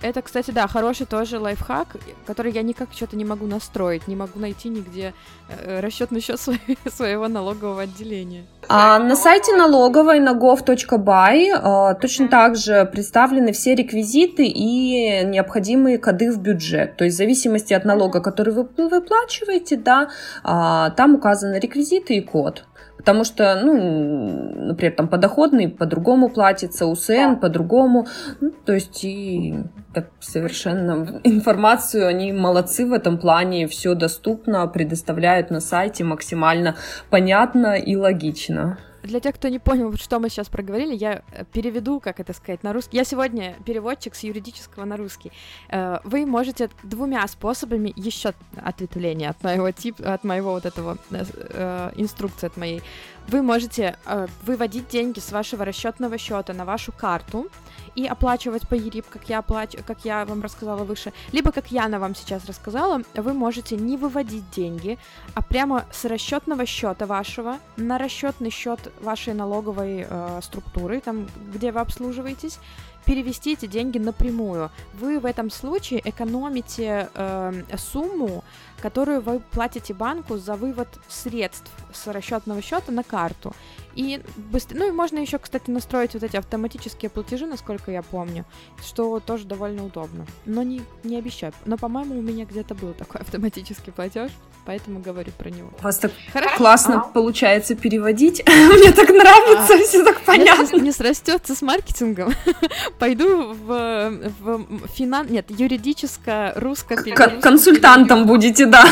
Это, 0.02 0.22
кстати, 0.22 0.50
да, 0.50 0.66
хороший 0.66 1.06
тоже 1.06 1.38
лайфхак, 1.38 1.96
который 2.26 2.52
я 2.52 2.62
никак 2.62 2.88
что-то 2.92 3.16
не 3.16 3.24
могу 3.24 3.46
настроить, 3.46 4.08
не 4.08 4.16
могу 4.16 4.38
найти 4.38 4.68
нигде 4.70 5.12
э, 5.48 5.80
расчетный 5.80 6.20
счет 6.22 6.40
своего 6.40 7.28
налогового 7.28 7.82
отделения. 7.82 8.46
А 8.68 8.98
на 8.98 9.14
сайте 9.14 9.54
налоговой 9.54 10.20
на 10.20 10.32
gov.by 10.32 11.50
а, 11.52 11.94
точно 11.94 12.28
так 12.28 12.56
же 12.56 12.86
представлены 12.86 13.52
все 13.52 13.74
реквизиты 13.74 14.46
и 14.46 15.24
необходимые 15.24 15.98
коды 15.98 16.32
в 16.32 16.38
бюджет. 16.38 16.96
То 16.96 17.04
есть 17.04 17.16
в 17.16 17.18
зависимости 17.18 17.74
от 17.74 17.84
налога, 17.84 18.20
который 18.20 18.54
вы 18.54 18.68
выплачиваете, 18.76 19.76
да, 19.76 20.08
а, 20.42 20.90
там 20.90 21.16
указаны 21.16 21.58
реквизиты 21.58 22.14
и 22.14 22.20
код. 22.22 22.64
Потому 23.00 23.24
что, 23.24 23.58
ну, 23.64 24.66
например, 24.66 24.94
там 24.94 25.08
подоходный 25.08 25.70
по-другому 25.70 26.28
платится, 26.28 26.84
УСН 26.84 27.36
по-другому. 27.40 28.06
Ну, 28.42 28.52
то 28.66 28.74
есть 28.74 29.02
и 29.04 29.54
так 29.94 30.10
совершенно 30.20 31.20
информацию, 31.24 32.06
они 32.06 32.30
молодцы 32.34 32.84
в 32.84 32.92
этом 32.92 33.16
плане, 33.16 33.66
все 33.68 33.94
доступно, 33.94 34.66
предоставляют 34.66 35.50
на 35.50 35.60
сайте 35.60 36.04
максимально 36.04 36.76
понятно 37.08 37.74
и 37.78 37.96
логично. 37.96 38.76
Для 39.02 39.20
тех, 39.20 39.34
кто 39.34 39.48
не 39.48 39.58
понял, 39.58 39.96
что 39.96 40.18
мы 40.18 40.28
сейчас 40.28 40.48
проговорили, 40.48 40.94
я 40.94 41.22
э, 41.32 41.44
переведу, 41.52 42.00
как 42.00 42.20
это 42.20 42.32
сказать, 42.32 42.62
на 42.62 42.72
русский. 42.72 42.96
Я 42.96 43.04
сегодня 43.04 43.56
переводчик 43.64 44.14
с 44.14 44.22
юридического 44.22 44.84
на 44.84 44.96
русский. 44.96 45.32
Э, 45.68 45.98
вы 46.04 46.26
можете 46.26 46.70
двумя 46.82 47.26
способами 47.28 47.92
еще 47.96 48.34
ответвления 48.56 49.30
от 49.30 49.42
моего 49.42 49.70
типа, 49.70 50.14
от 50.14 50.24
моего 50.24 50.52
вот 50.52 50.66
этого 50.66 50.98
э, 51.10 51.92
инструкции 51.96 52.46
от 52.46 52.56
моей. 52.56 52.82
Вы 53.30 53.42
можете 53.42 53.96
э, 54.06 54.26
выводить 54.44 54.88
деньги 54.88 55.20
с 55.20 55.30
вашего 55.30 55.64
расчетного 55.64 56.18
счета 56.18 56.52
на 56.52 56.64
вашу 56.64 56.90
карту 56.90 57.46
и 57.94 58.04
оплачивать 58.06 58.68
по 58.68 58.74
ЕРИП, 58.74 59.06
как 59.08 59.28
я, 59.28 59.38
оплач... 59.38 59.76
как 59.86 60.04
я 60.04 60.24
вам 60.24 60.42
рассказала 60.42 60.82
выше, 60.82 61.12
либо, 61.32 61.52
как 61.52 61.70
Яна 61.70 62.00
вам 62.00 62.14
сейчас 62.14 62.44
рассказала, 62.46 63.02
вы 63.14 63.32
можете 63.32 63.76
не 63.76 63.96
выводить 63.96 64.50
деньги, 64.50 64.98
а 65.34 65.42
прямо 65.42 65.84
с 65.92 66.04
расчетного 66.04 66.66
счета 66.66 67.06
вашего 67.06 67.58
на 67.76 67.98
расчетный 67.98 68.50
счет 68.50 68.92
вашей 69.00 69.34
налоговой 69.34 70.06
э, 70.08 70.40
структуры, 70.42 71.00
там, 71.00 71.28
где 71.52 71.70
вы 71.70 71.80
обслуживаетесь, 71.80 72.58
перевести 73.04 73.52
эти 73.52 73.66
деньги 73.66 73.98
напрямую. 73.98 74.70
Вы 74.94 75.18
в 75.18 75.26
этом 75.26 75.50
случае 75.50 76.00
экономите 76.04 77.08
э, 77.14 77.52
сумму, 77.76 78.44
которую 78.80 79.20
вы 79.20 79.40
платите 79.40 79.94
банку 79.94 80.36
за 80.36 80.56
вывод 80.56 80.88
средств 81.08 81.70
с 81.92 82.06
расчетного 82.06 82.62
счета 82.62 82.92
на 82.92 83.02
карту. 83.02 83.54
И 83.94 84.20
быстро... 84.36 84.78
Ну 84.78 84.88
и 84.88 84.90
можно 84.90 85.18
еще, 85.18 85.38
кстати, 85.38 85.70
настроить 85.70 86.14
вот 86.14 86.22
эти 86.22 86.36
автоматические 86.36 87.10
платежи, 87.10 87.46
насколько 87.46 87.90
я 87.90 88.02
помню, 88.02 88.44
что 88.84 89.20
тоже 89.20 89.44
довольно 89.46 89.84
удобно. 89.84 90.26
Но 90.46 90.62
не, 90.62 90.82
не 91.02 91.16
обещаю. 91.16 91.52
Но, 91.64 91.76
по-моему, 91.76 92.18
у 92.18 92.22
меня 92.22 92.44
где-то 92.44 92.74
был 92.74 92.92
такой 92.92 93.20
автоматический 93.22 93.90
платеж, 93.90 94.30
поэтому 94.64 95.00
говорю 95.00 95.32
про 95.36 95.50
него. 95.50 95.70
У 95.80 95.82
вас 95.82 95.98
так 95.98 96.12
Хорошо. 96.32 96.56
классно 96.56 96.96
а? 96.96 97.00
получается 97.00 97.74
переводить. 97.74 98.42
Мне 98.48 98.92
так 98.92 99.08
нравится, 99.10 99.74
а, 99.74 99.78
все 99.78 100.04
так 100.04 100.20
понятно. 100.20 100.62
Если 100.62 100.80
не 100.80 100.92
срастется 100.92 101.54
с 101.54 101.62
маркетингом, 101.62 102.32
пойду 102.98 103.52
в, 103.52 104.30
в 104.40 104.88
финан... 104.94 105.26
Нет, 105.28 105.46
юридическое 105.50 106.52
русское... 106.56 106.96
Консультантом 107.40 108.26
будете, 108.26 108.66
да. 108.66 108.84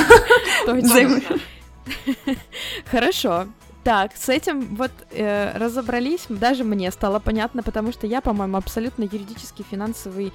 Хорошо. 2.91 3.47
Так, 3.89 4.11
с 4.17 4.29
этим 4.29 4.77
вот 4.77 4.91
э, 5.13 5.57
разобрались, 5.57 6.27
даже 6.29 6.63
мне 6.63 6.91
стало 6.91 7.21
понятно, 7.21 7.63
потому 7.63 7.91
что 7.91 8.07
я, 8.07 8.21
по-моему, 8.21 8.59
абсолютно 8.59 9.05
юридический, 9.05 9.65
финансовый, 9.71 10.31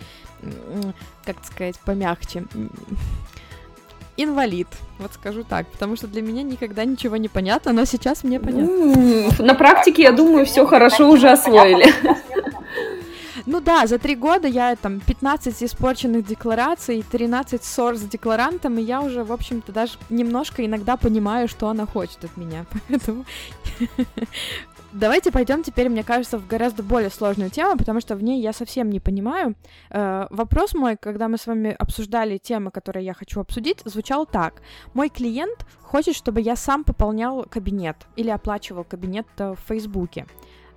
как 1.24 1.36
сказать, 1.46 1.78
помягче, 1.86 2.46
инвалид, 4.18 4.68
вот 4.98 5.14
скажу 5.14 5.44
так, 5.44 5.68
потому 5.68 5.96
что 5.98 6.08
для 6.08 6.24
меня 6.24 6.42
никогда 6.42 6.84
ничего 6.84 7.16
не 7.18 7.28
понятно, 7.28 7.74
но 7.74 7.86
сейчас 7.86 8.24
мне 8.24 8.40
понятно. 8.40 9.46
На 9.46 9.54
практике, 9.54 10.02
я 10.02 10.14
думаю, 10.14 10.48
все 10.48 10.66
хорошо 10.66 11.12
уже 11.12 11.30
освоили. 11.30 11.94
Ну 13.46 13.60
да, 13.60 13.88
за 13.88 14.00
три 14.00 14.16
года 14.16 14.48
я 14.48 14.76
там 14.76 15.02
15 15.02 15.64
испорченных 15.64 16.26
деклараций, 16.26 17.04
13 17.12 17.64
ссор 17.64 17.98
с 17.98 18.02
декларантом, 18.02 18.78
и 18.78 18.82
я 18.82 19.02
уже, 19.02 19.24
в 19.24 19.34
общем-то, 19.34 19.74
даже 19.74 19.94
немножко 20.10 20.66
иногда 20.66 20.96
понимаю, 20.96 21.50
что 21.50 21.68
она 21.68 21.86
хочет 21.86 22.24
от 22.24 22.38
меня. 22.38 22.66
Поэтому 22.88 23.26
Давайте 24.94 25.32
пойдем 25.32 25.64
теперь, 25.64 25.90
мне 25.90 26.04
кажется, 26.04 26.38
в 26.38 26.46
гораздо 26.46 26.84
более 26.84 27.10
сложную 27.10 27.50
тему, 27.50 27.78
потому 27.78 28.00
что 28.00 28.16
в 28.16 28.22
ней 28.22 28.42
я 28.42 28.54
совсем 28.54 28.92
не 28.92 29.00
понимаю. 29.00 29.56
Э, 29.90 30.28
вопрос 30.30 30.76
мой, 30.76 30.98
когда 30.98 31.28
мы 31.28 31.40
с 31.40 31.48
вами 31.48 31.76
обсуждали 31.78 32.38
темы, 32.38 32.70
которые 32.70 33.04
я 33.04 33.16
хочу 33.16 33.40
обсудить, 33.40 33.82
звучал 33.86 34.28
так. 34.28 34.62
Мой 34.94 35.10
клиент 35.10 35.66
хочет, 35.82 36.16
чтобы 36.16 36.42
я 36.42 36.56
сам 36.56 36.84
пополнял 36.84 37.44
кабинет 37.50 37.98
или 38.16 38.30
оплачивал 38.30 38.84
кабинет 38.84 39.26
в 39.38 39.58
Фейсбуке 39.68 40.28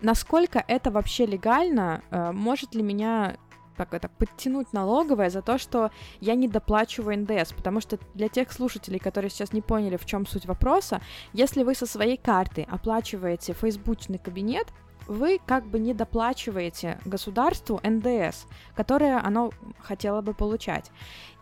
насколько 0.00 0.65
это 0.67 0.91
вообще 0.91 1.26
легально, 1.26 2.03
э, 2.11 2.33
может 2.33 2.75
ли 2.75 2.83
меня 2.83 3.37
так 3.76 3.95
это, 3.95 4.09
подтянуть 4.09 4.73
налоговое 4.73 5.31
за 5.31 5.43
то, 5.43 5.59
что 5.59 5.91
я 6.21 6.35
не 6.35 6.49
доплачиваю 6.49 7.19
НДС, 7.19 7.53
потому 7.53 7.81
что 7.81 7.99
для 8.15 8.29
тех 8.29 8.50
слушателей, 8.50 8.99
которые 8.99 9.31
сейчас 9.31 9.53
не 9.53 9.61
поняли, 9.61 9.97
в 9.97 10.07
чем 10.07 10.26
суть 10.26 10.47
вопроса, 10.47 11.00
если 11.33 11.62
вы 11.62 11.75
со 11.75 11.87
своей 11.87 12.17
карты 12.17 12.67
оплачиваете 12.71 13.53
фейсбучный 13.53 14.19
кабинет, 14.19 14.69
вы 15.07 15.38
как 15.45 15.67
бы 15.67 15.79
не 15.79 15.95
доплачиваете 15.95 16.99
государству 17.05 17.81
НДС, 17.85 18.47
которое 18.75 19.21
оно 19.23 19.53
хотело 19.79 20.21
бы 20.21 20.35
получать. 20.35 20.91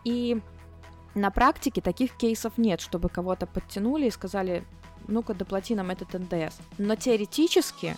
И 0.04 0.40
на 1.14 1.30
практике 1.30 1.80
таких 1.80 2.16
кейсов 2.16 2.58
нет, 2.58 2.80
чтобы 2.80 3.08
кого-то 3.08 3.46
подтянули 3.46 4.06
и 4.06 4.10
сказали, 4.10 4.64
ну-ка 5.08 5.32
доплати 5.34 5.74
нам 5.74 5.90
этот 5.90 6.12
НДС. 6.12 6.58
Но 6.76 6.96
теоретически 6.96 7.96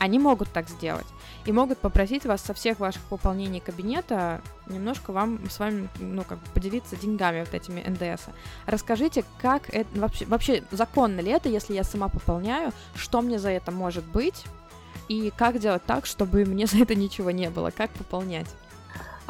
они 0.00 0.18
могут 0.18 0.50
так 0.50 0.68
сделать 0.68 1.06
и 1.44 1.52
могут 1.52 1.78
попросить 1.78 2.24
вас 2.24 2.40
со 2.40 2.54
всех 2.54 2.80
ваших 2.80 3.02
пополнений 3.02 3.60
кабинета 3.60 4.40
немножко 4.66 5.12
вам 5.12 5.38
с 5.48 5.58
вами, 5.58 5.88
ну, 5.98 6.24
как 6.24 6.38
поделиться 6.54 6.96
деньгами 6.96 7.40
вот 7.40 7.52
этими 7.52 7.84
НДС. 7.86 8.24
Расскажите, 8.66 9.24
как 9.40 9.68
это 9.68 10.00
вообще, 10.00 10.24
вообще 10.24 10.64
законно 10.70 11.20
ли 11.20 11.30
это, 11.30 11.50
если 11.50 11.74
я 11.74 11.84
сама 11.84 12.08
пополняю, 12.08 12.72
что 12.94 13.20
мне 13.20 13.38
за 13.38 13.50
это 13.50 13.72
может 13.72 14.04
быть, 14.04 14.44
и 15.08 15.30
как 15.36 15.58
делать 15.58 15.84
так, 15.84 16.06
чтобы 16.06 16.46
мне 16.46 16.66
за 16.66 16.78
это 16.78 16.94
ничего 16.94 17.30
не 17.30 17.50
было, 17.50 17.70
как 17.70 17.90
пополнять? 17.90 18.48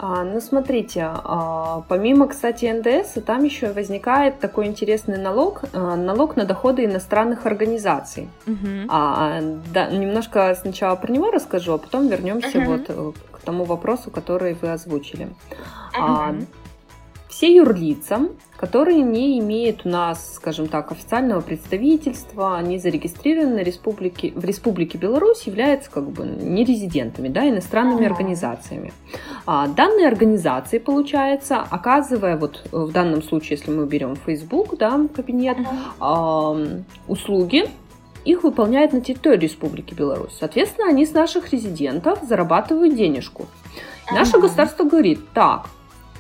А, 0.02 0.24
ну, 0.24 0.40
смотрите, 0.40 1.10
а, 1.12 1.82
помимо, 1.86 2.26
кстати, 2.26 2.64
НДС, 2.64 3.22
там 3.22 3.44
еще 3.44 3.70
возникает 3.72 4.40
такой 4.40 4.66
интересный 4.66 5.18
налог, 5.18 5.64
а, 5.74 5.94
налог 5.94 6.36
на 6.36 6.46
доходы 6.46 6.86
иностранных 6.86 7.44
организаций. 7.44 8.30
Угу. 8.46 8.86
А, 8.88 9.42
да, 9.74 9.90
немножко 9.90 10.56
сначала 10.58 10.96
про 10.96 11.12
него 11.12 11.30
расскажу, 11.30 11.74
а 11.74 11.78
потом 11.78 12.08
вернемся 12.08 12.60
угу. 12.60 12.70
вот 12.70 12.84
э, 12.88 13.12
к 13.32 13.40
тому 13.40 13.64
вопросу, 13.64 14.10
который 14.10 14.54
вы 14.54 14.72
озвучили. 14.72 15.24
Угу. 15.24 16.02
А, 16.02 16.34
все 17.28 17.54
юрлица, 17.54 18.20
которые 18.60 19.00
не 19.00 19.38
имеют 19.38 19.86
у 19.86 19.88
нас, 19.88 20.34
скажем 20.34 20.68
так, 20.68 20.92
официального 20.92 21.40
представительства, 21.40 22.58
они 22.58 22.78
зарегистрированы 22.78 23.62
в 23.62 23.66
Республике, 23.66 24.32
в 24.36 24.44
Республике 24.44 24.98
Беларусь, 24.98 25.44
являются 25.44 25.90
как 25.90 26.10
бы 26.10 26.26
нерезидентами, 26.26 27.28
да, 27.28 27.48
иностранными 27.48 28.04
ага. 28.04 28.12
организациями. 28.12 28.92
А 29.46 29.66
данные 29.66 30.08
организации, 30.08 30.76
получается, 30.76 31.66
оказывая, 31.70 32.36
вот 32.36 32.68
в 32.70 32.92
данном 32.92 33.22
случае, 33.22 33.56
если 33.56 33.70
мы 33.70 33.86
берем 33.86 34.14
Facebook, 34.14 34.76
да, 34.76 35.00
кабинет, 35.16 35.56
ага. 35.98 36.60
э, 36.60 36.80
услуги, 37.08 37.64
их 38.26 38.42
выполняют 38.42 38.92
на 38.92 39.00
территории 39.00 39.38
Республики 39.38 39.94
Беларусь. 39.94 40.36
Соответственно, 40.38 40.88
они 40.88 41.06
с 41.06 41.14
наших 41.14 41.50
резидентов 41.50 42.18
зарабатывают 42.28 42.94
денежку. 42.94 43.46
Наше 44.12 44.32
ага. 44.32 44.42
государство 44.42 44.84
говорит, 44.84 45.20
так, 45.32 45.64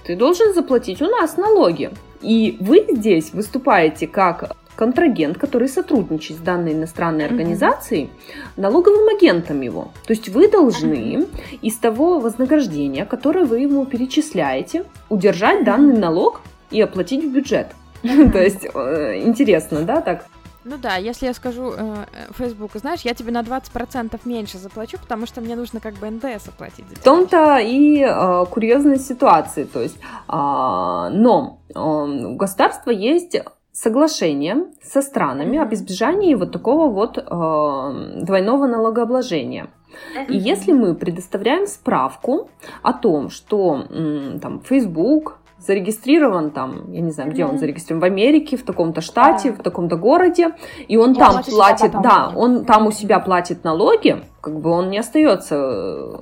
ты 0.06 0.16
должен 0.16 0.54
заплатить 0.54 1.02
у 1.02 1.06
нас 1.06 1.36
налоги. 1.36 1.90
И 2.22 2.56
вы 2.60 2.86
здесь 2.88 3.32
выступаете 3.32 4.06
как 4.06 4.56
контрагент, 4.76 5.36
который 5.36 5.68
сотрудничает 5.68 6.40
с 6.40 6.42
данной 6.42 6.72
иностранной 6.72 7.26
организацией, 7.26 8.04
mm-hmm. 8.04 8.52
налоговым 8.56 9.14
агентом 9.14 9.60
его. 9.60 9.90
То 10.06 10.14
есть 10.14 10.30
вы 10.30 10.48
должны 10.48 11.26
из 11.60 11.76
того 11.76 12.18
вознаграждения, 12.18 13.04
которое 13.04 13.44
вы 13.44 13.60
ему 13.60 13.84
перечисляете, 13.84 14.84
удержать 15.10 15.60
mm-hmm. 15.60 15.64
данный 15.64 15.98
налог 15.98 16.40
и 16.70 16.80
оплатить 16.80 17.24
в 17.24 17.30
бюджет. 17.30 17.68
Mm-hmm. 18.02 18.30
То 18.32 18.42
есть 18.42 18.66
э, 18.72 19.22
интересно, 19.26 19.82
да, 19.82 20.00
так? 20.00 20.24
Ну 20.64 20.76
да, 20.76 20.96
если 20.96 21.26
я 21.26 21.32
скажу 21.32 21.72
э, 21.74 22.04
Facebook, 22.36 22.72
знаешь, 22.74 23.00
я 23.00 23.14
тебе 23.14 23.32
на 23.32 23.40
20% 23.40 24.20
меньше 24.24 24.58
заплачу, 24.58 24.98
потому 24.98 25.26
что 25.26 25.40
мне 25.40 25.56
нужно 25.56 25.80
как 25.80 25.94
бы 25.94 26.10
НДС 26.10 26.48
оплатить. 26.48 26.84
В 26.86 27.02
том-то 27.02 27.58
и 27.58 28.02
э, 28.02 28.44
курьезные 28.50 28.98
ситуации, 28.98 29.64
то 29.64 29.80
есть, 29.80 29.96
э, 29.96 30.02
но 30.28 31.60
э, 31.74 31.78
у 31.78 32.36
государства 32.36 32.90
есть 32.90 33.36
соглашение 33.72 34.66
со 34.82 35.00
странами 35.00 35.58
об 35.58 35.72
избежании 35.72 36.34
вот 36.34 36.52
такого 36.52 36.90
вот 36.90 37.16
э, 37.16 37.22
двойного 38.22 38.66
налогообложения. 38.66 39.68
И 40.28 40.36
если 40.36 40.72
мы 40.72 40.94
предоставляем 40.94 41.66
справку 41.66 42.50
о 42.82 42.92
том, 42.92 43.28
что 43.30 43.86
там 44.40 44.60
Facebook, 44.60 45.39
зарегистрирован 45.60 46.50
там, 46.50 46.90
я 46.92 47.00
не 47.00 47.10
знаю, 47.10 47.30
где 47.30 47.42
mm-hmm. 47.42 47.50
он 47.50 47.58
зарегистрирован, 47.58 48.00
в 48.00 48.04
Америке, 48.04 48.56
в 48.56 48.62
таком-то 48.62 49.00
штате, 49.00 49.50
да. 49.50 49.56
в 49.56 49.62
таком-то 49.62 49.96
городе, 49.96 50.54
и 50.88 50.96
он 50.96 51.12
я 51.12 51.26
там 51.26 51.42
платит, 51.44 51.92
да, 52.02 52.32
он 52.34 52.64
там 52.64 52.86
у 52.86 52.92
себя 52.92 53.20
платит 53.20 53.62
налоги, 53.64 54.22
как 54.40 54.60
бы 54.60 54.70
он 54.70 54.90
не 54.90 54.98
остается 54.98 56.20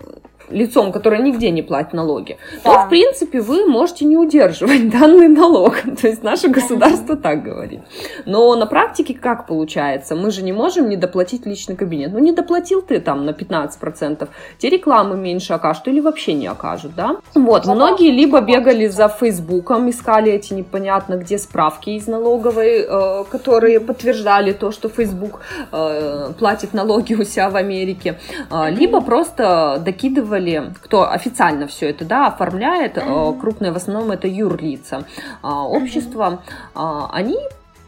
лицом, 0.50 0.92
которое 0.92 1.22
нигде 1.22 1.50
не 1.50 1.62
платит 1.62 1.92
налоги, 1.92 2.36
да. 2.64 2.72
то, 2.72 2.86
в 2.86 2.88
принципе, 2.88 3.40
вы 3.40 3.66
можете 3.66 4.04
не 4.04 4.16
удерживать 4.16 4.90
данный 4.90 5.28
налог. 5.28 5.76
То 6.00 6.08
есть 6.08 6.22
наше 6.22 6.48
государство 6.48 7.16
так 7.16 7.42
говорит. 7.42 7.80
Но 8.26 8.54
на 8.56 8.66
практике 8.66 9.14
как 9.14 9.46
получается? 9.46 10.14
Мы 10.14 10.30
же 10.30 10.42
не 10.42 10.52
можем 10.52 10.88
не 10.88 10.96
доплатить 10.96 11.46
личный 11.46 11.76
кабинет. 11.76 12.12
Ну, 12.12 12.18
не 12.18 12.32
доплатил 12.32 12.82
ты 12.82 13.00
там 13.00 13.24
на 13.24 13.30
15%, 13.30 14.28
те 14.58 14.68
рекламы 14.68 15.16
меньше 15.16 15.52
окажут 15.52 15.88
или 15.88 16.00
вообще 16.00 16.34
не 16.34 16.46
окажут, 16.46 16.94
да? 16.94 17.16
Вот, 17.34 17.66
многие 17.66 18.10
либо 18.10 18.40
бегали 18.40 18.86
за 18.88 19.08
Фейсбуком, 19.08 19.90
искали 19.90 20.32
эти 20.32 20.54
непонятно 20.54 21.16
где 21.16 21.38
справки 21.38 21.90
из 21.90 22.06
налоговой, 22.06 22.86
э, 22.88 23.24
которые 23.30 23.80
подтверждали 23.80 24.52
то, 24.52 24.70
что 24.70 24.88
Фейсбук 24.88 25.40
э, 25.72 26.32
платит 26.38 26.74
налоги 26.74 27.14
у 27.14 27.24
себя 27.24 27.50
в 27.50 27.56
Америке, 27.56 28.18
э, 28.50 28.70
либо 28.70 29.00
просто 29.00 29.80
докидывали 29.84 30.37
делали, 30.38 30.74
кто 30.82 31.10
официально 31.10 31.66
все 31.66 31.90
это 31.90 32.04
да, 32.04 32.26
оформляет, 32.26 32.96
mm-hmm. 32.96 33.40
крупные 33.40 33.72
в 33.72 33.76
основном 33.76 34.10
это 34.10 34.28
юрлица, 34.28 35.04
а, 35.42 35.66
общества, 35.66 36.42
mm-hmm. 36.74 37.08
они 37.12 37.38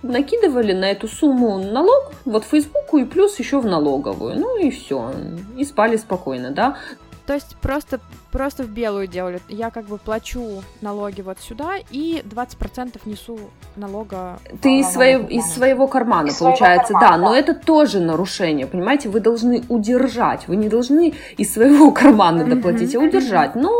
накидывали 0.02 0.72
на 0.72 0.90
эту 0.90 1.08
сумму 1.08 1.58
налог, 1.58 2.12
вот 2.24 2.44
Фейсбуку 2.44 2.98
и 2.98 3.04
плюс 3.04 3.38
еще 3.38 3.60
в 3.60 3.66
налоговую. 3.66 4.38
Ну 4.38 4.58
и 4.58 4.70
все, 4.70 5.12
и 5.58 5.64
спали 5.64 5.96
спокойно, 5.96 6.50
да. 6.50 6.76
То 7.30 7.34
есть 7.34 7.54
просто, 7.62 8.00
просто 8.32 8.64
в 8.64 8.70
белую 8.70 9.06
делали. 9.06 9.40
Я 9.48 9.70
как 9.70 9.84
бы 9.84 9.98
плачу 9.98 10.64
налоги 10.80 11.20
вот 11.20 11.38
сюда 11.38 11.74
и 11.92 12.24
20% 12.28 12.98
несу 13.04 13.38
налога. 13.76 14.40
Ты 14.60 14.80
из, 14.80 14.88
своего, 14.88 15.28
из 15.28 15.44
своего 15.44 15.86
кармана, 15.86 16.26
из 16.26 16.38
получается, 16.38 16.88
своего 16.88 16.98
кармана, 16.98 17.18
да, 17.18 17.22
да, 17.22 17.30
но 17.30 17.36
это 17.36 17.54
тоже 17.54 18.00
нарушение, 18.00 18.66
понимаете? 18.66 19.10
Вы 19.10 19.20
должны 19.20 19.62
удержать, 19.68 20.48
вы 20.48 20.56
не 20.56 20.68
должны 20.68 21.14
из 21.36 21.54
своего 21.54 21.92
кармана 21.92 22.44
доплатить, 22.44 22.96
а 22.96 22.98
удержать. 22.98 23.54
Но 23.54 23.70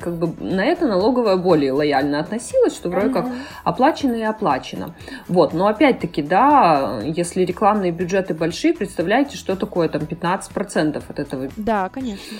как 0.00 0.14
бы 0.14 0.32
на 0.42 0.64
это 0.64 0.86
налоговая 0.86 1.36
более 1.36 1.72
лояльно 1.72 2.20
относилась, 2.20 2.74
что 2.74 2.88
вроде 2.88 3.10
как 3.10 3.26
оплачено 3.64 4.14
и 4.14 4.22
оплачено. 4.22 4.94
Вот, 5.28 5.54
но 5.54 5.66
опять-таки, 5.66 6.22
да, 6.22 7.00
если 7.04 7.44
рекламные 7.44 7.92
бюджеты 7.92 8.34
большие, 8.34 8.74
представляете, 8.74 9.36
что 9.36 9.56
такое 9.56 9.88
там 9.88 10.02
15% 10.02 11.02
от 11.08 11.18
этого? 11.18 11.48
Да, 11.56 11.88
конечно. 11.88 12.36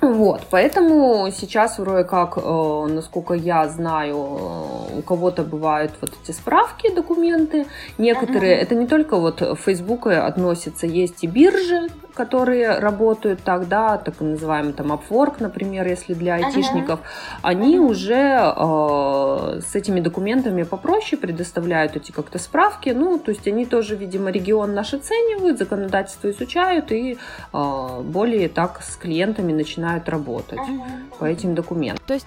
Вот, 0.00 0.42
поэтому 0.50 1.28
сейчас 1.30 1.78
вроде 1.78 2.04
как, 2.04 2.36
э, 2.36 2.86
насколько 2.88 3.34
я 3.34 3.66
знаю, 3.68 4.16
э, 4.16 4.98
у 4.98 5.02
кого-то 5.02 5.42
бывают 5.42 5.92
вот 6.00 6.12
эти 6.22 6.32
справки, 6.32 6.94
документы. 6.94 7.66
Некоторые, 7.98 8.56
uh-huh. 8.56 8.62
это 8.62 8.74
не 8.74 8.86
только 8.86 9.16
вот 9.16 9.42
Facebook 9.64 10.06
относится, 10.06 10.86
есть 10.86 11.24
и 11.24 11.26
биржи, 11.26 11.88
которые 12.16 12.78
работают 12.78 13.42
так, 13.44 13.68
да, 13.68 13.98
так 13.98 14.20
называемый 14.20 14.72
там 14.72 14.92
Upwork, 14.92 15.36
например, 15.38 15.86
если 15.86 16.14
для 16.14 16.34
айтишников, 16.36 17.00
uh-huh. 17.00 17.40
они 17.42 17.76
uh-huh. 17.76 17.90
уже 17.90 18.24
э, 18.56 19.60
с 19.60 19.74
этими 19.74 20.00
документами 20.00 20.64
попроще 20.64 21.20
предоставляют 21.20 21.96
эти 21.96 22.10
как-то 22.12 22.38
справки, 22.38 22.90
ну, 22.90 23.18
то 23.18 23.30
есть 23.30 23.46
они 23.46 23.66
тоже, 23.66 23.96
видимо, 23.96 24.30
регион 24.30 24.74
наш 24.74 24.94
оценивают, 24.94 25.58
законодательство 25.58 26.30
изучают 26.30 26.90
и 26.90 27.18
э, 27.52 28.00
более 28.02 28.48
так 28.48 28.82
с 28.82 28.96
клиентами 28.96 29.52
начинают 29.52 30.08
работать 30.08 30.58
uh-huh. 30.58 31.18
по 31.18 31.24
этим 31.26 31.54
документам. 31.54 32.04
То 32.06 32.14
есть 32.14 32.26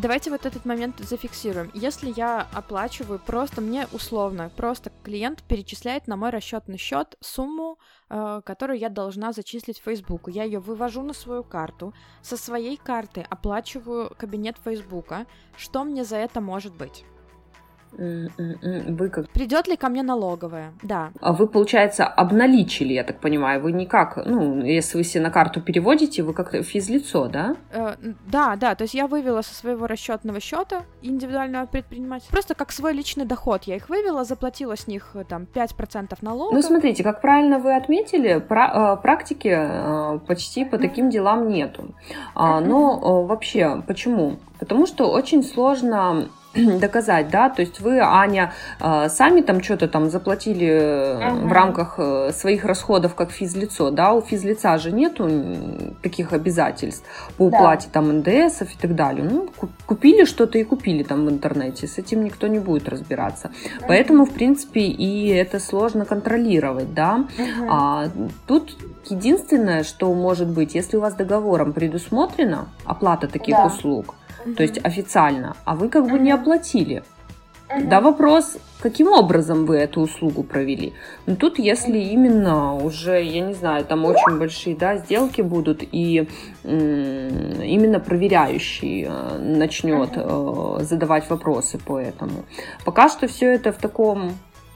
Давайте 0.00 0.30
вот 0.30 0.46
этот 0.46 0.64
момент 0.64 0.98
зафиксируем. 0.98 1.70
Если 1.74 2.10
я 2.16 2.48
оплачиваю 2.54 3.18
просто 3.18 3.60
мне 3.60 3.86
условно, 3.92 4.50
просто 4.56 4.90
клиент 5.02 5.42
перечисляет 5.42 6.06
на 6.06 6.16
мой 6.16 6.30
расчетный 6.30 6.78
счет 6.78 7.18
сумму, 7.20 7.78
э, 8.08 8.40
которую 8.46 8.78
я 8.78 8.88
должна 8.88 9.34
зачислить 9.34 9.78
Facebook. 9.84 10.28
Я 10.28 10.44
ее 10.44 10.58
вывожу 10.58 11.02
на 11.02 11.12
свою 11.12 11.44
карту, 11.44 11.92
со 12.22 12.38
своей 12.38 12.78
карты 12.78 13.26
оплачиваю 13.28 14.10
кабинет 14.16 14.56
Фейсбука. 14.64 15.26
Что 15.54 15.84
мне 15.84 16.02
за 16.02 16.16
это 16.16 16.40
может 16.40 16.74
быть? 16.74 17.04
Вы 17.96 19.08
как... 19.10 19.28
Придет 19.30 19.68
ли 19.68 19.76
ко 19.76 19.88
мне 19.88 20.02
налоговая? 20.02 20.72
Да. 20.82 21.10
А 21.20 21.32
вы, 21.32 21.46
получается, 21.46 22.06
обналичили, 22.06 22.92
я 22.92 23.04
так 23.04 23.20
понимаю. 23.20 23.60
Вы 23.60 23.72
никак, 23.72 24.18
ну, 24.24 24.62
если 24.62 24.98
вы 24.98 25.04
себе 25.04 25.22
на 25.22 25.30
карту 25.30 25.60
переводите, 25.60 26.22
вы 26.22 26.32
как 26.32 26.54
физлицо, 26.64 27.28
да? 27.28 27.56
Э, 27.72 27.94
да, 28.30 28.56
да. 28.56 28.74
То 28.74 28.82
есть 28.82 28.94
я 28.94 29.06
вывела 29.06 29.42
со 29.42 29.54
своего 29.54 29.86
расчетного 29.86 30.40
счета 30.40 30.82
индивидуального 31.02 31.66
предпринимателя. 31.66 32.30
Просто 32.30 32.54
как 32.54 32.72
свой 32.72 32.92
личный 32.92 33.24
доход. 33.24 33.64
Я 33.64 33.76
их 33.76 33.88
вывела, 33.88 34.24
заплатила 34.24 34.76
с 34.76 34.86
них 34.86 35.10
э, 35.14 35.24
там 35.24 35.46
5% 35.52 36.18
налога. 36.20 36.54
Ну, 36.54 36.62
смотрите, 36.62 37.02
как 37.02 37.20
правильно 37.20 37.58
вы 37.58 37.76
отметили, 37.76 38.36
э, 38.36 38.96
практики 38.96 39.52
э, 39.52 40.18
почти 40.26 40.64
по 40.64 40.78
таким 40.78 41.10
делам 41.10 41.48
нету. 41.48 41.94
А, 42.34 42.60
но 42.60 43.24
вообще, 43.24 43.82
почему? 43.86 44.38
Потому 44.58 44.86
что 44.86 45.10
очень 45.10 45.42
сложно 45.42 46.28
доказать, 46.80 47.28
да, 47.28 47.48
то 47.48 47.62
есть 47.62 47.80
вы, 47.80 48.00
Аня, 48.00 48.52
э, 48.80 49.08
сами 49.08 49.40
там 49.40 49.62
что-то 49.62 49.88
там 49.88 50.10
заплатили 50.10 50.66
uh-huh. 50.66 51.48
в 51.48 51.52
рамках 51.52 51.94
э, 51.98 52.32
своих 52.32 52.64
расходов 52.64 53.14
как 53.14 53.30
физлицо, 53.30 53.90
да, 53.90 54.12
у 54.12 54.20
физлица 54.20 54.76
же 54.78 54.90
нету 54.90 55.28
таких 56.02 56.32
обязательств 56.32 57.06
по 57.36 57.44
уплате 57.44 57.88
да. 57.92 58.00
там 58.00 58.18
НДСов 58.18 58.72
и 58.72 58.76
так 58.80 58.94
далее. 58.94 59.24
Ну, 59.30 59.48
купили 59.86 60.24
что-то 60.24 60.58
и 60.58 60.64
купили 60.64 61.04
там 61.04 61.26
в 61.26 61.30
интернете, 61.30 61.86
с 61.86 61.98
этим 61.98 62.24
никто 62.24 62.48
не 62.48 62.58
будет 62.58 62.88
разбираться. 62.88 63.48
Uh-huh. 63.48 63.84
Поэтому, 63.86 64.24
в 64.24 64.30
принципе, 64.30 64.80
и 64.80 65.28
это 65.28 65.60
сложно 65.60 66.04
контролировать, 66.04 66.94
да. 66.94 67.26
Uh-huh. 67.38 67.68
А, 67.70 68.08
тут 68.46 68.76
единственное, 69.08 69.84
что 69.84 70.12
может 70.14 70.48
быть, 70.48 70.74
если 70.74 70.96
у 70.96 71.00
вас 71.00 71.14
договором 71.14 71.72
предусмотрена 71.72 72.68
оплата 72.84 73.28
таких 73.28 73.56
да. 73.56 73.66
услуг, 73.66 74.14
угу. 74.44 74.54
то 74.54 74.62
есть 74.62 74.78
официально, 74.84 75.56
а 75.64 75.74
вы 75.74 75.88
как 75.88 76.08
бы 76.08 76.18
не 76.18 76.30
оплатили. 76.30 77.02
Угу. 77.68 77.88
Да, 77.88 78.00
вопрос, 78.00 78.56
каким 78.80 79.12
образом 79.12 79.64
вы 79.64 79.76
эту 79.76 80.00
услугу 80.00 80.42
провели. 80.42 80.92
Но 81.26 81.36
тут, 81.36 81.58
если 81.58 81.98
именно 81.98 82.74
уже, 82.74 83.22
я 83.22 83.40
не 83.40 83.54
знаю, 83.54 83.84
там 83.84 84.04
очень 84.04 84.38
большие 84.38 84.74
да, 84.74 84.96
сделки 84.96 85.40
будут, 85.42 85.82
и 85.82 86.28
именно 86.64 88.00
проверяющий 88.00 89.06
э, 89.08 89.38
начнет 89.38 90.10
э, 90.16 90.78
задавать 90.80 91.30
вопросы 91.30 91.78
по 91.78 91.98
этому. 91.98 92.44
Пока 92.84 93.08
что 93.08 93.28
все 93.28 93.54
это 93.54 93.72
в 93.72 93.76
таком 93.76 94.32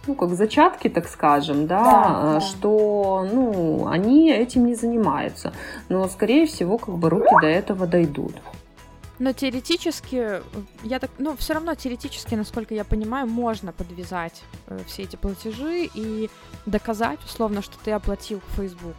ну, 0.07 0.15
как 0.15 0.31
зачатки, 0.35 0.89
так 0.89 1.09
скажем, 1.09 1.67
да, 1.67 1.85
да, 1.85 2.33
да, 2.35 2.41
что, 2.41 3.27
ну, 3.33 3.87
они 3.89 4.31
этим 4.31 4.67
не 4.67 4.75
занимаются. 4.75 5.53
Но, 5.89 6.07
скорее 6.09 6.47
всего, 6.47 6.79
как 6.79 6.97
бы 6.97 7.09
руки 7.11 7.35
до 7.41 7.47
этого 7.47 7.87
дойдут. 7.87 8.35
Но 9.19 9.33
теоретически, 9.33 10.43
я 10.83 10.99
так, 10.99 11.11
ну, 11.19 11.37
все 11.37 11.55
равно 11.55 11.75
теоретически, 11.75 12.35
насколько 12.35 12.75
я 12.75 12.85
понимаю, 12.85 13.29
можно 13.29 13.73
подвязать 13.73 14.43
э, 14.67 14.81
все 14.87 15.05
эти 15.05 15.15
платежи 15.15 15.89
и 15.95 16.31
доказать, 16.67 17.21
условно, 17.25 17.63
что 17.63 17.77
ты 17.85 17.93
оплатил 17.93 18.41
Facebook 18.57 18.97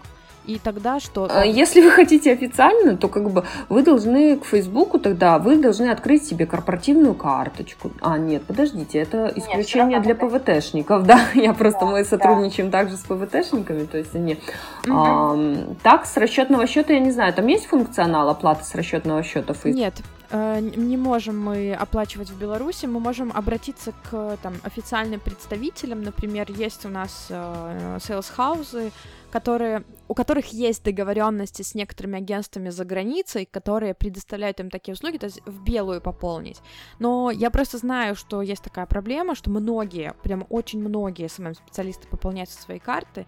и 0.48 0.60
тогда 0.60 1.00
что? 1.00 1.28
А, 1.30 1.46
если 1.46 1.82
вы 1.82 1.92
хотите 1.92 2.32
официально, 2.32 2.98
то 2.98 3.08
как 3.08 3.30
бы 3.30 3.46
вы 3.70 3.84
должны 3.84 4.38
к 4.38 4.46
Фейсбуку 4.46 5.00
тогда, 5.00 5.40
вы 5.40 5.58
должны 5.58 5.90
открыть 5.90 6.26
себе 6.26 6.46
корпоративную 6.46 7.14
карточку. 7.14 7.92
А, 8.02 8.18
нет, 8.18 8.44
подождите, 8.44 9.00
это 9.00 9.32
исключение 9.36 10.00
нет, 10.00 10.04
для 10.04 10.16
ПВТшников, 10.16 11.06
да? 11.06 11.20
Я 11.34 11.54
просто, 11.54 11.82
да, 11.82 11.86
мы 11.88 12.06
сотрудничаем 12.06 12.70
да. 12.70 12.80
также 12.80 12.98
с 12.98 13.02
ПВТшниками, 13.02 13.86
то 13.86 13.98
есть 13.98 14.16
они... 14.16 14.40
Угу. 14.88 14.94
А, 14.96 15.76
так, 15.84 16.06
с 16.06 16.18
расчетного 16.18 16.68
счета, 16.68 16.94
я 16.94 17.00
не 17.00 17.12
знаю, 17.12 17.34
там 17.34 17.48
есть 17.48 17.66
функционал 17.66 18.30
оплаты 18.30 18.64
с 18.64 18.76
расчетного 18.76 19.24
счета? 19.24 19.54
Нет, 19.66 19.96
э, 20.32 20.60
не 20.60 20.98
можем 20.98 21.40
мы 21.40 21.74
оплачивать 21.74 22.30
в 22.30 22.38
Беларуси, 22.38 22.86
мы 22.86 23.00
можем 23.00 23.32
обратиться 23.34 23.94
к 24.10 24.38
там, 24.42 24.54
официальным 24.64 25.20
представителям, 25.20 26.04
например, 26.04 26.48
есть 26.50 26.86
у 26.86 26.90
нас 26.90 27.28
э, 27.30 27.98
sales 28.00 28.32
houses, 28.38 28.92
которые, 29.36 29.84
у 30.08 30.14
которых 30.14 30.54
есть 30.54 30.82
договоренности 30.86 31.62
с 31.62 31.76
некоторыми 31.76 32.20
агентствами 32.20 32.70
за 32.70 32.86
границей, 32.86 33.46
которые 33.46 33.94
предоставляют 33.94 34.62
им 34.62 34.70
такие 34.70 34.94
услуги, 34.94 35.18
то 35.18 35.26
есть 35.26 35.42
в 35.46 35.62
белую 35.62 36.00
пополнить. 36.00 36.62
Но 37.00 37.32
я 37.32 37.50
просто 37.50 37.78
знаю, 37.78 38.16
что 38.16 38.42
есть 38.42 38.64
такая 38.64 38.86
проблема, 38.86 39.36
что 39.36 39.50
многие, 39.50 40.14
прям 40.24 40.46
очень 40.50 40.80
многие 40.80 41.28
СММ-специалисты 41.28 42.08
пополняют 42.08 42.50
свои 42.50 42.80
карты, 42.80 43.28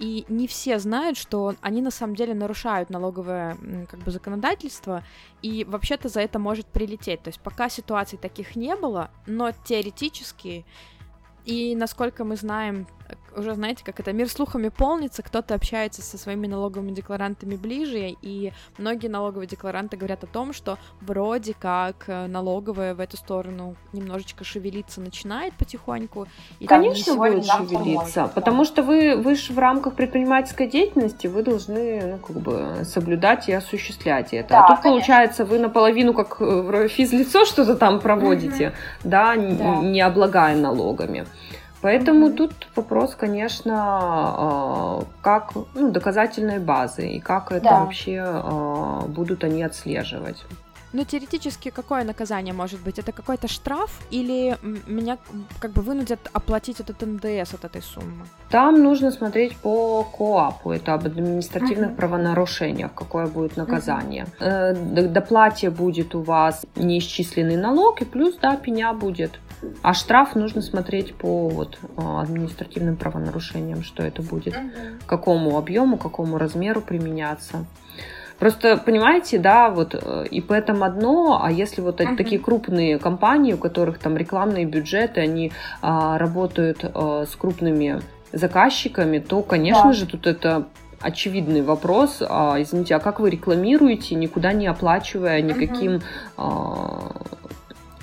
и 0.00 0.24
не 0.28 0.48
все 0.48 0.80
знают, 0.80 1.16
что 1.16 1.54
они 1.60 1.82
на 1.82 1.92
самом 1.92 2.16
деле 2.16 2.34
нарушают 2.34 2.90
налоговое 2.90 3.56
как 3.88 4.00
бы 4.00 4.10
законодательство, 4.10 5.04
и 5.40 5.62
вообще-то 5.62 6.08
за 6.08 6.20
это 6.20 6.40
может 6.40 6.66
прилететь. 6.66 7.22
То 7.22 7.28
есть 7.28 7.38
пока 7.38 7.68
ситуаций 7.68 8.18
таких 8.18 8.56
не 8.56 8.74
было, 8.74 9.12
но 9.28 9.52
теоретически 9.52 10.66
и 11.44 11.76
насколько 11.76 12.24
мы 12.24 12.36
знаем, 12.36 12.86
уже 13.36 13.54
знаете, 13.54 13.84
как 13.84 14.00
это 14.00 14.12
мир 14.12 14.28
слухами 14.28 14.68
полнится, 14.68 15.22
кто-то 15.22 15.54
общается 15.54 16.02
со 16.02 16.18
своими 16.18 16.46
налоговыми 16.46 16.92
декларантами 16.92 17.56
ближе, 17.56 18.14
и 18.22 18.52
многие 18.78 19.08
налоговые 19.08 19.46
декларанты 19.46 19.96
говорят 19.96 20.24
о 20.24 20.26
том, 20.26 20.52
что 20.52 20.78
вроде 21.00 21.54
как 21.54 22.04
э, 22.06 22.26
налоговая 22.26 22.94
в 22.94 23.00
эту 23.00 23.16
сторону 23.16 23.76
немножечко 23.92 24.44
шевелиться 24.44 25.00
начинает 25.00 25.54
потихоньку. 25.54 26.26
И 26.60 26.66
Конечно, 26.66 27.16
будет 27.16 27.44
шевелиться, 27.44 28.30
потому 28.34 28.64
что 28.64 28.82
вы, 28.82 29.16
вы 29.16 29.34
же 29.34 29.52
в 29.52 29.58
рамках 29.58 29.94
предпринимательской 29.94 30.66
деятельности 30.66 31.26
вы 31.26 31.42
должны 31.42 32.02
ну, 32.06 32.18
как 32.18 32.36
бы 32.36 32.84
соблюдать 32.84 33.48
и 33.48 33.52
осуществлять 33.52 34.32
это. 34.32 34.50
Да, 34.50 34.64
а 34.64 34.68
тут, 34.68 34.80
конечно. 34.80 34.90
получается, 34.90 35.44
вы 35.44 35.58
наполовину 35.58 36.14
как 36.14 36.36
э, 36.40 36.88
физлицо 36.88 37.44
что-то 37.44 37.76
там 37.76 38.00
проводите, 38.00 38.64
mm 38.64 38.74
да, 39.04 39.34
да, 39.36 39.76
не 39.76 40.00
облагая 40.00 40.56
налогами. 40.56 41.26
Поэтому 41.84 42.28
mm-hmm. 42.28 42.36
тут 42.36 42.52
вопрос, 42.76 43.14
конечно, 43.14 43.74
а, 43.76 45.04
как 45.20 45.52
ну, 45.74 45.90
доказательной 45.90 46.58
базы 46.58 47.06
и 47.06 47.20
как 47.20 47.52
это 47.52 47.64
да. 47.64 47.80
вообще 47.80 48.22
а, 48.24 49.02
будут 49.06 49.44
они 49.44 49.62
отслеживать. 49.62 50.46
Но 50.94 51.04
теоретически 51.04 51.70
какое 51.70 52.04
наказание 52.04 52.54
может 52.54 52.80
быть? 52.80 52.98
Это 52.98 53.12
какой-то 53.12 53.48
штраф 53.48 53.90
или 54.12 54.56
меня 54.86 55.18
как 55.58 55.72
бы 55.72 55.82
вынудят 55.82 56.20
оплатить 56.32 56.80
этот 56.80 57.02
НДС 57.02 57.52
от 57.52 57.64
этой 57.64 57.82
суммы? 57.82 58.24
Там 58.48 58.82
нужно 58.82 59.10
смотреть 59.10 59.56
по 59.56 60.04
КОАПу, 60.04 60.70
это 60.70 60.94
об 60.94 61.04
административных 61.04 61.90
uh-huh. 61.90 61.96
правонарушениях, 61.96 62.94
какое 62.94 63.26
будет 63.26 63.56
наказание. 63.56 64.26
Uh-huh. 64.40 65.08
Доплате 65.08 65.68
будет 65.68 66.14
у 66.14 66.22
вас 66.22 66.64
неисчисленный 66.76 67.56
налог, 67.56 68.00
и 68.00 68.04
плюс, 68.04 68.36
да, 68.40 68.56
пеня 68.56 68.92
будет. 68.92 69.40
А 69.82 69.94
штраф 69.94 70.34
нужно 70.34 70.62
смотреть 70.62 71.14
по 71.14 71.48
вот, 71.48 71.78
а, 71.96 72.22
административным 72.22 72.96
правонарушениям, 72.96 73.82
что 73.82 74.02
это 74.02 74.22
будет, 74.22 74.54
uh-huh. 74.54 75.00
какому 75.06 75.58
объему, 75.58 75.98
какому 75.98 76.38
размеру 76.38 76.80
применяться. 76.80 77.66
Просто, 78.38 78.76
понимаете, 78.76 79.38
да, 79.38 79.70
вот 79.70 79.94
э, 79.94 80.26
ИП 80.30 80.52
там 80.66 80.82
одно, 80.82 81.40
а 81.42 81.52
если 81.52 81.80
вот 81.80 82.00
uh-huh. 82.00 82.16
такие 82.16 82.40
крупные 82.40 82.98
компании, 82.98 83.52
у 83.52 83.58
которых 83.58 83.98
там 83.98 84.16
рекламные 84.16 84.64
бюджеты, 84.64 85.20
они 85.20 85.52
а, 85.80 86.18
работают 86.18 86.80
а, 86.82 87.24
с 87.26 87.36
крупными 87.36 88.00
заказчиками, 88.32 89.18
то, 89.18 89.42
конечно 89.42 89.84
да. 89.84 89.92
же, 89.92 90.06
тут 90.06 90.26
это 90.26 90.66
очевидный 91.00 91.62
вопрос. 91.62 92.22
А, 92.26 92.56
извините, 92.58 92.96
а 92.96 92.98
как 92.98 93.20
вы 93.20 93.30
рекламируете, 93.30 94.14
никуда 94.16 94.52
не 94.52 94.66
оплачивая 94.66 95.40
никаким... 95.40 95.96
Uh-huh. 95.96 96.02
А, 96.36 97.12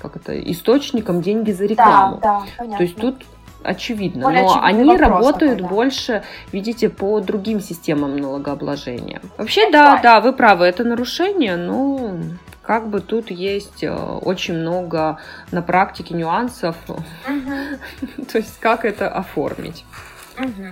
как 0.01 0.15
это, 0.15 0.39
источником 0.51 1.21
деньги 1.21 1.51
за 1.51 1.65
рекламу. 1.65 2.19
Да, 2.21 2.39
да, 2.39 2.45
понятно. 2.57 2.77
То 2.77 2.83
есть 2.83 2.95
тут 2.95 3.23
очевидно. 3.63 4.23
Более 4.23 4.43
но 4.43 4.63
они 4.63 4.97
работают 4.97 5.57
такой, 5.57 5.61
да. 5.61 5.67
больше, 5.67 6.23
видите, 6.51 6.89
по 6.89 7.19
другим 7.19 7.59
системам 7.59 8.17
налогообложения. 8.17 9.21
Вообще, 9.37 9.69
да, 9.71 9.97
да, 9.97 10.01
да, 10.01 10.21
вы 10.21 10.33
правы, 10.33 10.65
это 10.65 10.83
нарушение, 10.83 11.55
но 11.55 12.17
как 12.63 12.89
бы 12.89 13.01
тут 13.01 13.31
есть 13.31 13.83
э, 13.83 13.93
очень 13.93 14.55
много 14.55 15.17
на 15.51 15.61
практике 15.61 16.13
нюансов. 16.13 16.75
То 18.31 18.37
есть 18.37 18.59
как 18.59 18.85
это 18.85 19.09
оформить. 19.09 19.85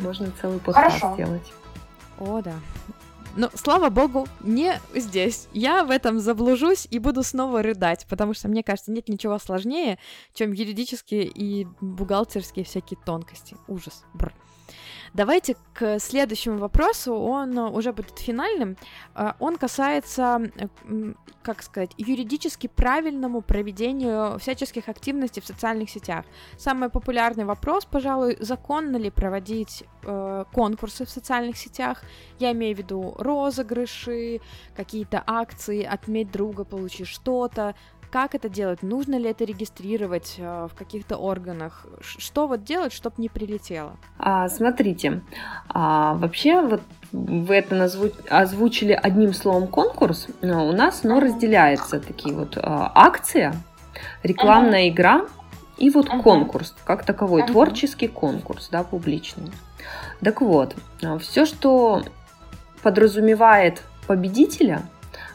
Можно 0.02 0.32
целый 0.42 0.60
подкаст 0.60 0.98
сделать. 1.14 1.54
О, 2.20 2.42
да. 2.42 2.54
Но, 3.40 3.50
слава 3.54 3.90
богу, 3.90 4.28
не 4.42 4.82
здесь. 4.94 5.48
Я 5.54 5.86
в 5.86 5.92
этом 5.92 6.20
заблужусь 6.20 6.86
и 6.92 7.00
буду 7.00 7.24
снова 7.24 7.64
рыдать, 7.64 8.06
потому 8.10 8.34
что, 8.34 8.50
мне 8.50 8.64
кажется, 8.64 8.92
нет 8.92 9.08
ничего 9.08 9.40
сложнее, 9.40 9.98
чем 10.34 10.52
юридические 10.52 11.24
и 11.24 11.66
бухгалтерские 11.80 12.66
всякие 12.66 13.00
тонкости. 13.06 13.56
Ужас. 13.70 14.04
Бррр. 14.14 14.34
Давайте 15.14 15.56
к 15.74 16.00
следующему 16.00 16.58
вопросу, 16.58 17.14
он 17.14 17.58
уже 17.58 17.94
будет 17.94 18.20
финальным. 18.20 18.78
А, 19.16 19.36
он 19.40 19.58
касается, 19.58 20.52
как 21.42 21.64
сказать, 21.64 21.92
юридически 21.98 22.68
правильному 22.68 23.42
проведению 23.42 24.38
всяческих 24.40 24.90
активностей 24.90 25.42
в 25.42 25.46
социальных 25.46 25.90
сетях. 25.90 26.26
Самый 26.58 26.90
популярный 26.90 27.46
вопрос, 27.46 27.86
пожалуй, 27.86 28.38
законно 28.40 28.98
ли 28.98 29.10
проводить 29.10 29.84
э, 30.04 30.46
конкурсы 30.52 31.06
в 31.06 31.10
социальных 31.10 31.58
сетях. 31.58 32.04
Я 32.40 32.52
имею 32.52 32.76
в 32.76 32.80
виду 32.80 33.16
розыгрыши, 33.18 34.42
какие-то 34.76 35.24
акции, 35.26 35.84
отметь 35.84 36.32
друга, 36.32 36.64
получи 36.66 37.06
что-то, 37.06 37.76
как 38.12 38.36
это 38.36 38.50
делать? 38.50 38.82
Нужно 38.82 39.16
ли 39.16 39.30
это 39.30 39.44
регистрировать 39.44 40.36
э, 40.38 40.68
в 40.72 40.76
каких-то 40.76 41.18
органах? 41.18 41.86
Что 42.02 42.48
вот 42.48 42.64
делать, 42.64 42.92
чтобы 42.92 43.16
не 43.20 43.30
прилетело? 43.30 43.98
А, 44.18 44.50
смотрите, 44.50 45.22
а, 45.70 46.16
вообще 46.16 46.62
вот 46.62 46.82
вы 47.12 47.56
это 47.56 47.76
назву... 47.76 48.10
озвучили 48.30 48.94
одним 48.94 49.34
словом 49.34 49.68
конкурс, 49.68 50.28
но 50.42 50.68
у 50.68 50.72
нас 50.72 51.02
оно 51.04 51.20
разделяется 51.20 52.00
такие 52.00 52.36
вот 52.36 52.58
а, 52.58 52.92
акция, 52.96 53.56
рекламная 54.24 54.86
uh-huh. 54.86 54.90
игра 54.90 55.26
и 55.78 55.90
вот 55.90 56.08
uh-huh. 56.08 56.22
конкурс, 56.22 56.76
как 56.86 57.06
таковой, 57.06 57.44
uh-huh. 57.44 57.48
творческий 57.48 58.08
конкурс, 58.08 58.70
да, 58.72 58.84
публичный. 58.84 59.52
Так 60.22 60.42
вот, 60.42 60.76
а, 61.04 61.18
все, 61.20 61.46
что 61.46 62.04
подразумевает 62.82 63.84
победителя, 64.08 64.82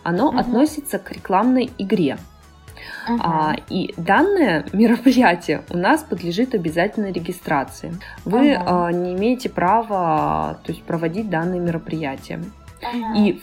оно 0.02 0.32
uh-huh. 0.32 0.40
относится 0.40 0.98
к 0.98 1.12
рекламной 1.12 1.70
игре. 1.78 2.18
Uh-huh. 3.08 3.18
А, 3.22 3.56
и 3.68 3.94
данное 3.96 4.64
мероприятие 4.72 5.62
у 5.70 5.76
нас 5.76 6.02
подлежит 6.02 6.54
обязательной 6.54 7.12
регистрации. 7.12 7.94
Вы 8.24 8.52
uh-huh. 8.52 8.62
а, 8.66 8.92
не 8.92 9.14
имеете 9.14 9.48
права 9.48 10.58
то 10.64 10.72
есть, 10.72 10.82
проводить 10.84 11.28
данные 11.28 11.60
мероприятия. 11.60 12.40
Uh-huh. 12.80 13.16
И 13.16 13.42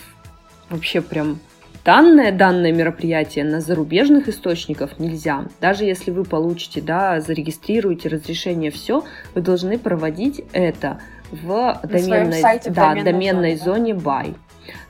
вообще 0.69 1.01
прям 1.01 1.39
данное 1.83 2.31
данное 2.31 2.71
мероприятие 2.71 3.45
на 3.45 3.61
зарубежных 3.61 4.27
источниках 4.27 4.99
нельзя. 4.99 5.45
Даже 5.59 5.85
если 5.85 6.11
вы 6.11 6.23
получите, 6.23 6.81
да, 6.81 7.19
зарегистрируете 7.21 8.09
разрешение, 8.09 8.71
все, 8.71 9.03
вы 9.35 9.41
должны 9.41 9.77
проводить 9.77 10.43
это 10.53 10.99
в 11.31 11.79
доменной, 11.83 12.41
сайте, 12.41 12.69
да, 12.69 12.89
доменной, 12.89 13.03
доменной 13.11 13.55
зоне, 13.55 13.93
зоне 13.93 14.03
buy. 14.03 14.35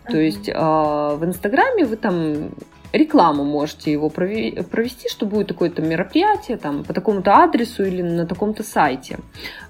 То 0.08 0.18
есть 0.18 0.50
э, 0.50 0.54
в 0.54 1.20
Инстаграме 1.24 1.86
вы 1.86 1.96
там 1.96 2.52
рекламу 2.92 3.44
можете 3.44 3.92
его 3.92 4.10
провести, 4.10 5.10
что 5.10 5.26
будет 5.26 5.48
такое-то 5.48 5.82
мероприятие 5.82 6.58
там 6.58 6.84
по 6.84 6.94
такому-то 6.94 7.34
адресу 7.36 7.84
или 7.84 8.02
на 8.02 8.26
таком-то 8.26 8.64
сайте. 8.64 9.20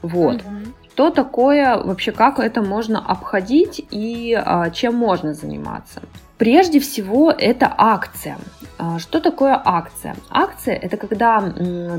Вот. 0.01 0.37
Mm-hmm. 0.37 0.73
Что 0.93 1.09
такое, 1.09 1.77
вообще 1.77 2.11
как 2.11 2.39
это 2.39 2.61
можно 2.61 3.03
обходить 3.03 3.83
и 3.91 4.37
а, 4.37 4.69
чем 4.69 4.95
можно 4.95 5.33
заниматься? 5.33 6.01
Прежде 6.37 6.79
всего, 6.79 7.31
это 7.31 7.73
акция. 7.77 8.37
А, 8.77 8.99
что 8.99 9.19
такое 9.19 9.61
акция? 9.63 10.15
Акция– 10.29 10.75
это 10.81 10.97
когда 10.97 11.53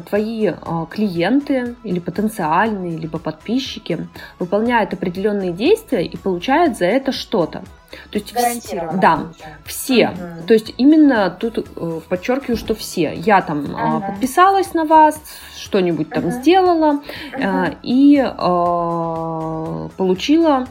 твои 0.08 0.48
а, 0.48 0.86
клиенты 0.86 1.74
или 1.84 2.00
потенциальные, 2.00 2.98
либо 2.98 3.18
подписчики 3.18 4.08
выполняют 4.38 4.92
определенные 4.92 5.52
действия 5.52 6.04
и 6.04 6.16
получают 6.16 6.76
за 6.76 6.86
это 6.86 7.12
что-то. 7.12 7.62
То 8.10 8.18
есть 8.18 8.32
Гарантированно. 8.32 9.00
Да, 9.00 9.26
все. 9.64 10.08
Угу. 10.08 10.46
То 10.46 10.54
есть 10.54 10.74
именно 10.78 11.30
тут 11.30 11.58
э, 11.58 12.00
подчеркиваю, 12.08 12.56
что 12.56 12.74
все. 12.74 13.12
Я 13.14 13.42
там 13.42 13.64
угу. 13.64 14.06
подписалась 14.06 14.74
на 14.74 14.84
вас, 14.84 15.20
что-нибудь 15.56 16.10
там 16.10 16.26
угу. 16.26 16.32
сделала 16.32 16.92
угу. 16.92 17.76
и 17.82 18.18
э, 18.18 19.88
получила 19.96 20.66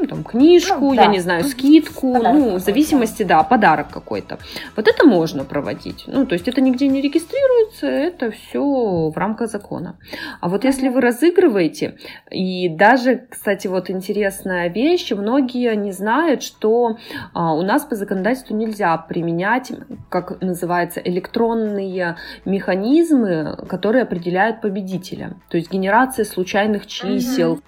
ну, 0.00 0.06
там, 0.06 0.24
книжку, 0.24 0.80
ну, 0.80 0.94
да. 0.94 1.02
я 1.04 1.08
не 1.08 1.20
знаю, 1.20 1.44
скидку, 1.44 2.14
подарок 2.14 2.38
ну, 2.38 2.54
в 2.56 2.60
зависимости, 2.60 3.22
да. 3.22 3.38
да, 3.38 3.44
подарок 3.44 3.88
какой-то. 3.90 4.38
Вот 4.76 4.88
это 4.88 5.06
можно 5.06 5.44
проводить. 5.44 6.04
Ну, 6.06 6.26
то 6.26 6.34
есть 6.34 6.48
это 6.48 6.60
нигде 6.60 6.88
не 6.88 7.00
регистрируется, 7.00 7.86
это 7.86 8.30
все 8.30 9.10
в 9.10 9.16
рамках 9.16 9.50
закона. 9.50 9.98
А 10.40 10.48
вот 10.48 10.64
если 10.64 10.88
вы 10.88 11.00
разыгрываете, 11.00 11.96
и 12.30 12.68
даже, 12.68 13.26
кстати, 13.30 13.66
вот 13.66 13.90
интересная 13.90 14.68
вещь, 14.68 15.12
многие 15.12 15.74
не 15.76 15.92
знают, 15.92 16.42
что 16.42 16.98
а, 17.32 17.54
у 17.54 17.62
нас 17.62 17.84
по 17.84 17.94
законодательству 17.94 18.56
нельзя 18.56 18.96
применять, 18.96 19.72
как 20.08 20.40
называется, 20.40 21.00
электронные 21.00 22.16
механизмы, 22.44 23.56
которые 23.68 24.02
определяют 24.02 24.60
победителя. 24.60 25.36
То 25.48 25.56
есть 25.56 25.70
генерация 25.70 26.24
случайных 26.24 26.86
чисел. 26.86 27.52
Угу 27.52 27.62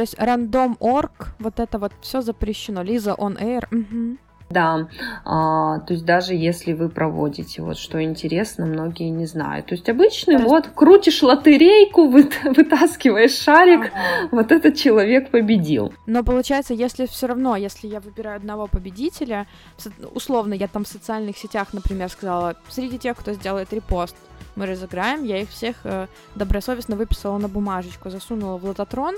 то 0.00 0.04
есть 0.04 0.18
рандом.орг, 0.18 1.34
вот 1.38 1.60
это 1.60 1.78
вот 1.78 1.92
все 2.00 2.22
запрещено. 2.22 2.82
Лиза 2.82 3.10
on 3.10 3.38
air. 3.38 3.66
Угу. 3.70 4.16
Да, 4.48 4.88
а, 5.26 5.80
то 5.80 5.92
есть 5.92 6.06
даже 6.06 6.32
если 6.32 6.72
вы 6.72 6.88
проводите, 6.88 7.60
вот 7.60 7.76
что 7.76 8.02
интересно, 8.02 8.64
многие 8.64 9.10
не 9.10 9.26
знают. 9.26 9.66
То 9.66 9.74
есть 9.74 9.90
обычный 9.90 10.38
то 10.38 10.44
вот 10.44 10.68
крутишь 10.68 11.22
лотерейку, 11.22 12.08
вы, 12.08 12.30
вытаскиваешь 12.44 13.32
шарик, 13.32 13.92
ага. 13.92 14.28
вот 14.32 14.52
этот 14.52 14.74
человек 14.74 15.30
победил. 15.30 15.92
Но 16.06 16.24
получается, 16.24 16.72
если 16.72 17.04
все 17.04 17.26
равно, 17.26 17.54
если 17.56 17.86
я 17.86 18.00
выбираю 18.00 18.38
одного 18.38 18.68
победителя, 18.68 19.46
условно 20.14 20.54
я 20.54 20.66
там 20.66 20.84
в 20.84 20.88
социальных 20.88 21.36
сетях, 21.36 21.74
например, 21.74 22.08
сказала, 22.08 22.56
среди 22.70 22.98
тех, 22.98 23.18
кто 23.18 23.34
сделает 23.34 23.70
репост, 23.74 24.16
мы 24.56 24.66
разыграем, 24.66 25.24
я 25.24 25.38
их 25.38 25.50
всех 25.50 25.76
э, 25.84 26.06
добросовестно 26.34 26.96
выписала 26.96 27.38
на 27.38 27.48
бумажечку, 27.48 28.10
засунула 28.10 28.56
в 28.56 28.64
лототрон, 28.64 29.14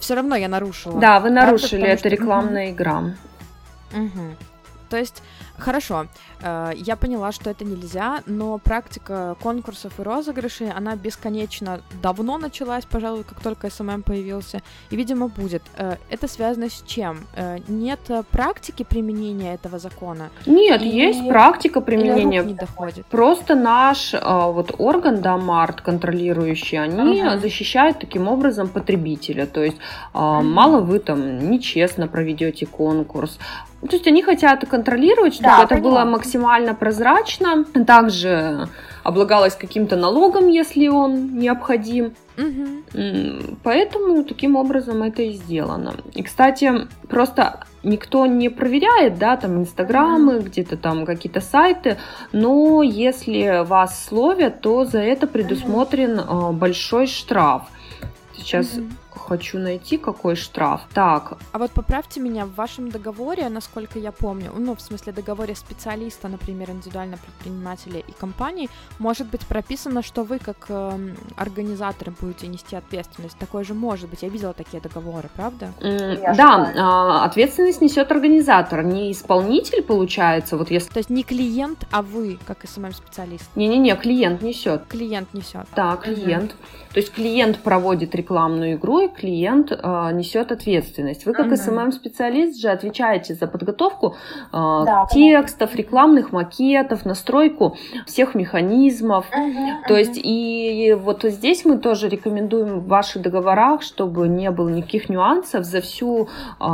все 0.00 0.14
равно 0.14 0.34
я 0.36 0.48
нарушила. 0.48 1.00
Да, 1.00 1.20
вы 1.20 1.30
нарушили, 1.30 1.86
это 1.86 2.08
рекламная 2.08 2.66
угу. 2.68 2.74
игра. 2.74 2.98
Угу. 3.92 4.36
То 4.90 4.96
есть, 4.96 5.22
хорошо, 5.56 6.06
э, 6.42 6.72
я 6.74 6.96
поняла, 6.96 7.32
что 7.32 7.48
это 7.48 7.64
нельзя, 7.64 8.22
но 8.26 8.58
практика 8.58 9.36
конкурсов 9.40 9.92
и 10.00 10.02
розыгрышей, 10.02 10.70
она 10.70 10.96
бесконечно 10.96 11.80
давно 12.02 12.38
началась, 12.38 12.84
пожалуй, 12.84 13.22
как 13.22 13.40
только 13.40 13.70
SMM 13.70 14.02
появился, 14.02 14.60
и, 14.90 14.96
видимо, 14.96 15.28
будет. 15.28 15.62
Э, 15.76 15.96
это 16.10 16.26
связано 16.26 16.68
с 16.68 16.82
чем? 16.86 17.18
Э, 17.36 17.58
нет 17.68 18.00
практики 18.32 18.82
применения 18.82 19.54
этого 19.54 19.78
закона? 19.78 20.30
Нет, 20.46 20.82
и... 20.82 20.88
есть 20.88 21.28
практика 21.28 21.80
применения. 21.80 22.42
не 22.42 22.54
доходит. 22.54 23.06
Просто 23.06 23.54
наш 23.54 24.12
вот 24.12 24.74
орган, 24.78 25.20
да, 25.20 25.36
МАРТ, 25.36 25.82
контролирующий, 25.82 26.78
они 26.78 27.20
ага. 27.20 27.38
защищают 27.38 28.00
таким 28.00 28.26
образом 28.26 28.68
потребителя. 28.68 29.46
То 29.46 29.62
есть, 29.62 29.76
ага. 30.12 30.42
мало 30.42 30.80
вы 30.80 30.98
там 30.98 31.50
нечестно 31.50 32.08
проведете 32.08 32.66
конкурс, 32.66 33.38
То 33.80 33.96
есть 33.96 34.06
они 34.06 34.22
хотят 34.22 34.68
контролировать, 34.68 35.34
чтобы 35.34 35.48
да, 35.48 35.64
это 35.64 35.76
поняла. 35.76 35.90
было 35.90 36.04
максимально 36.04 36.74
прозрачно. 36.74 37.64
Также 37.86 38.68
облагалось 39.02 39.54
каким-то 39.54 39.96
налогом, 39.96 40.48
если 40.48 40.88
он 40.88 41.38
необходим. 41.38 42.12
Угу. 42.36 43.56
Поэтому 43.62 44.24
таким 44.24 44.56
образом 44.56 45.02
это 45.02 45.22
и 45.22 45.32
сделано. 45.32 45.94
И, 46.14 46.22
кстати, 46.22 46.88
просто 47.08 47.60
никто 47.82 48.26
не 48.26 48.50
проверяет, 48.50 49.18
да, 49.18 49.36
там 49.36 49.58
инстаграмы, 49.58 50.34
mm 50.34 50.42
где-то 50.50 50.76
там 50.76 51.06
какие-то 51.06 51.40
сайты, 51.40 51.96
но 52.32 52.82
если 52.82 53.64
вас 53.64 54.04
словят, 54.04 54.60
то 54.60 54.84
за 54.84 54.98
это 54.98 55.26
предусмотрен 55.26 56.20
mm 56.20 56.52
большой 56.52 57.06
штраф. 57.06 57.62
Сейчас 58.36 58.74
mm 58.74 58.90
хочу 59.20 59.58
найти, 59.58 59.96
какой 59.96 60.36
штраф. 60.36 60.82
Так. 60.92 61.38
А 61.52 61.58
вот 61.58 61.70
поправьте 61.70 62.20
меня, 62.20 62.46
в 62.46 62.54
вашем 62.54 62.90
договоре, 62.90 63.48
насколько 63.48 63.98
я 63.98 64.12
помню, 64.12 64.52
ну, 64.56 64.74
в 64.74 64.80
смысле 64.80 65.12
договоре 65.12 65.54
специалиста, 65.54 66.28
например, 66.28 66.70
индивидуального 66.70 67.20
предпринимателя 67.20 68.00
и 68.00 68.12
компании, 68.12 68.68
может 68.98 69.28
быть 69.28 69.46
прописано, 69.46 70.02
что 70.02 70.22
вы 70.24 70.38
как 70.38 70.66
э, 70.68 70.98
организаторы 71.36 72.12
будете 72.20 72.46
нести 72.46 72.76
ответственность. 72.76 73.38
Такое 73.38 73.64
же 73.64 73.74
может 73.74 74.08
быть. 74.08 74.22
Я 74.22 74.28
видела 74.28 74.52
такие 74.52 74.80
договоры, 74.82 75.28
правда? 75.36 75.72
Mm, 75.80 76.36
да, 76.36 76.72
э, 76.74 77.24
ответственность 77.24 77.80
несет 77.80 78.10
организатор, 78.10 78.82
не 78.82 79.12
исполнитель, 79.12 79.82
получается, 79.82 80.56
вот 80.56 80.70
если... 80.70 80.90
То 80.90 80.98
есть 80.98 81.10
не 81.10 81.22
клиент, 81.22 81.86
а 81.90 82.02
вы, 82.02 82.38
как 82.46 82.64
SMM-специалист? 82.64 83.48
Не-не-не, 83.54 83.96
клиент 83.96 84.42
несет. 84.42 84.86
Клиент 84.88 85.32
несет. 85.34 85.66
Да, 85.76 85.96
клиент. 85.96 86.52
Mm-hmm. 86.52 86.94
То 86.94 87.00
есть 87.00 87.12
клиент 87.12 87.58
проводит 87.60 88.14
рекламную 88.14 88.74
игру, 88.74 89.00
и 89.00 89.08
клиент 89.14 89.72
э, 89.72 90.10
несет 90.12 90.52
ответственность. 90.52 91.26
Вы 91.26 91.32
как 91.32 91.46
mm 91.46 91.56
SMM-специалист 91.56 92.60
же 92.60 92.68
отвечаете 92.68 93.34
за 93.34 93.46
подготовку 93.46 94.14
э, 94.52 94.52
да, 94.52 95.06
текстов, 95.10 95.74
рекламных 95.74 96.32
макетов, 96.32 97.04
настройку 97.04 97.76
всех 98.06 98.34
механизмов. 98.34 99.26
mm 99.30 99.88
То 99.88 99.96
есть 99.96 100.18
и 100.22 100.96
вот 100.98 101.22
здесь 101.24 101.64
мы 101.64 101.78
тоже 101.78 102.08
рекомендуем 102.08 102.80
в 102.80 102.88
ваших 102.88 103.22
договорах, 103.22 103.82
чтобы 103.82 104.28
не 104.28 104.50
было 104.50 104.68
никаких 104.68 105.08
нюансов 105.08 105.64
за 105.64 105.80
всю 105.80 106.28
э, 106.60 106.64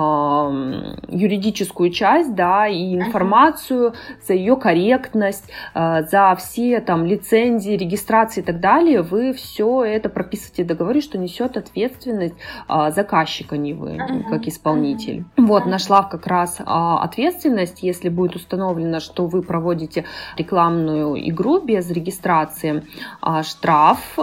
юридическую 1.09 1.90
часть, 1.90 2.35
да, 2.35 2.68
и 2.68 2.94
информацию, 2.94 3.94
за 4.27 4.35
ее 4.35 4.57
корректность, 4.57 5.49
э, 5.75 6.05
за 6.11 6.35
все 6.37 6.81
там 6.81 7.05
лицензии, 7.07 7.72
регистрации 7.72 8.40
и 8.40 8.44
так 8.44 8.61
далее. 8.61 9.03
Вы 9.03 9.33
все 9.33 9.85
это 9.85 10.09
прописываете 10.09 10.64
в 10.64 10.66
договоре, 10.66 11.01
что 11.01 11.18
несет 11.18 11.57
ответственность 11.57 12.26
а, 12.69 12.91
заказчика, 12.91 13.57
не 13.57 13.75
вы, 13.75 13.97
uh-huh. 13.97 14.29
как 14.31 14.47
исполнитель. 14.47 15.25
Uh-huh. 15.37 15.47
Вот, 15.47 15.67
нашла 15.67 16.03
как 16.03 16.27
раз 16.27 16.59
а, 16.65 17.03
ответственность, 17.03 17.83
если 17.83 18.09
будет 18.09 18.37
установлено, 18.37 19.01
что 19.01 19.27
вы 19.27 19.43
проводите 19.43 20.05
рекламную 20.37 21.17
игру 21.31 21.61
без 21.61 21.91
регистрации, 21.91 22.85
а, 23.21 23.43
штраф 23.43 24.19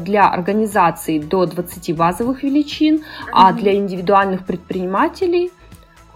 для 0.00 0.28
организации 0.28 1.18
до 1.18 1.46
20 1.46 1.96
базовых 1.96 2.42
величин, 2.42 2.96
uh-huh. 2.96 3.30
а 3.32 3.52
для 3.52 3.74
индивидуальных 3.74 4.44
предпринимателей– 4.46 5.50
а, 5.63 5.63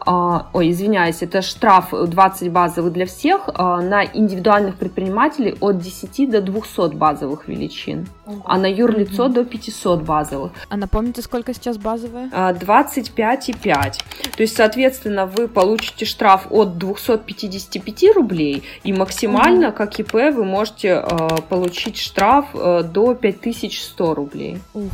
ой, 0.09 0.71
извиняюсь, 0.71 1.23
это 1.23 1.43
штраф 1.43 1.93
20 1.93 2.51
базовых 2.51 2.93
для 2.93 3.05
всех, 3.05 3.51
а, 3.55 3.83
на 3.83 4.05
индивидуальных 4.05 4.77
предпринимателей 4.77 5.55
от 5.61 5.79
10 5.79 6.31
до 6.31 6.41
200 6.41 6.95
базовых 6.95 7.47
величин, 7.47 8.07
а 8.45 8.57
на 8.57 8.67
юрлицо 8.67 9.27
угу. 9.27 9.35
до 9.35 9.45
500 9.45 10.03
базовых. 10.03 10.53
А 10.71 10.77
напомните, 10.79 11.21
сколько 11.21 11.53
сейчас 11.53 11.77
базовые? 11.77 12.29
25,5. 12.29 13.71
А, 13.73 13.91
То 14.35 14.43
есть, 14.43 14.57
соответственно, 14.57 15.27
вы 15.27 15.47
получите 15.47 16.07
штраф 16.07 16.47
от 16.51 16.79
255 16.79 18.15
рублей, 18.15 18.63
и 18.85 18.95
максимально, 18.95 19.69
угу. 19.69 19.77
как 19.77 20.01
ИП, 20.01 20.15
вы 20.15 20.45
можете 20.45 21.05
получить 21.51 21.99
штраф 21.99 22.47
до 22.55 23.15
5100 23.15 24.15
рублей. 24.15 24.59
Ух. 24.73 24.85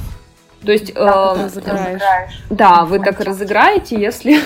То 0.64 0.72
есть, 0.72 0.92
э, 0.94 1.48
да, 2.50 2.84
вы 2.84 2.98
так 2.98 3.20
разыграете, 3.20 4.00
если 4.00 4.38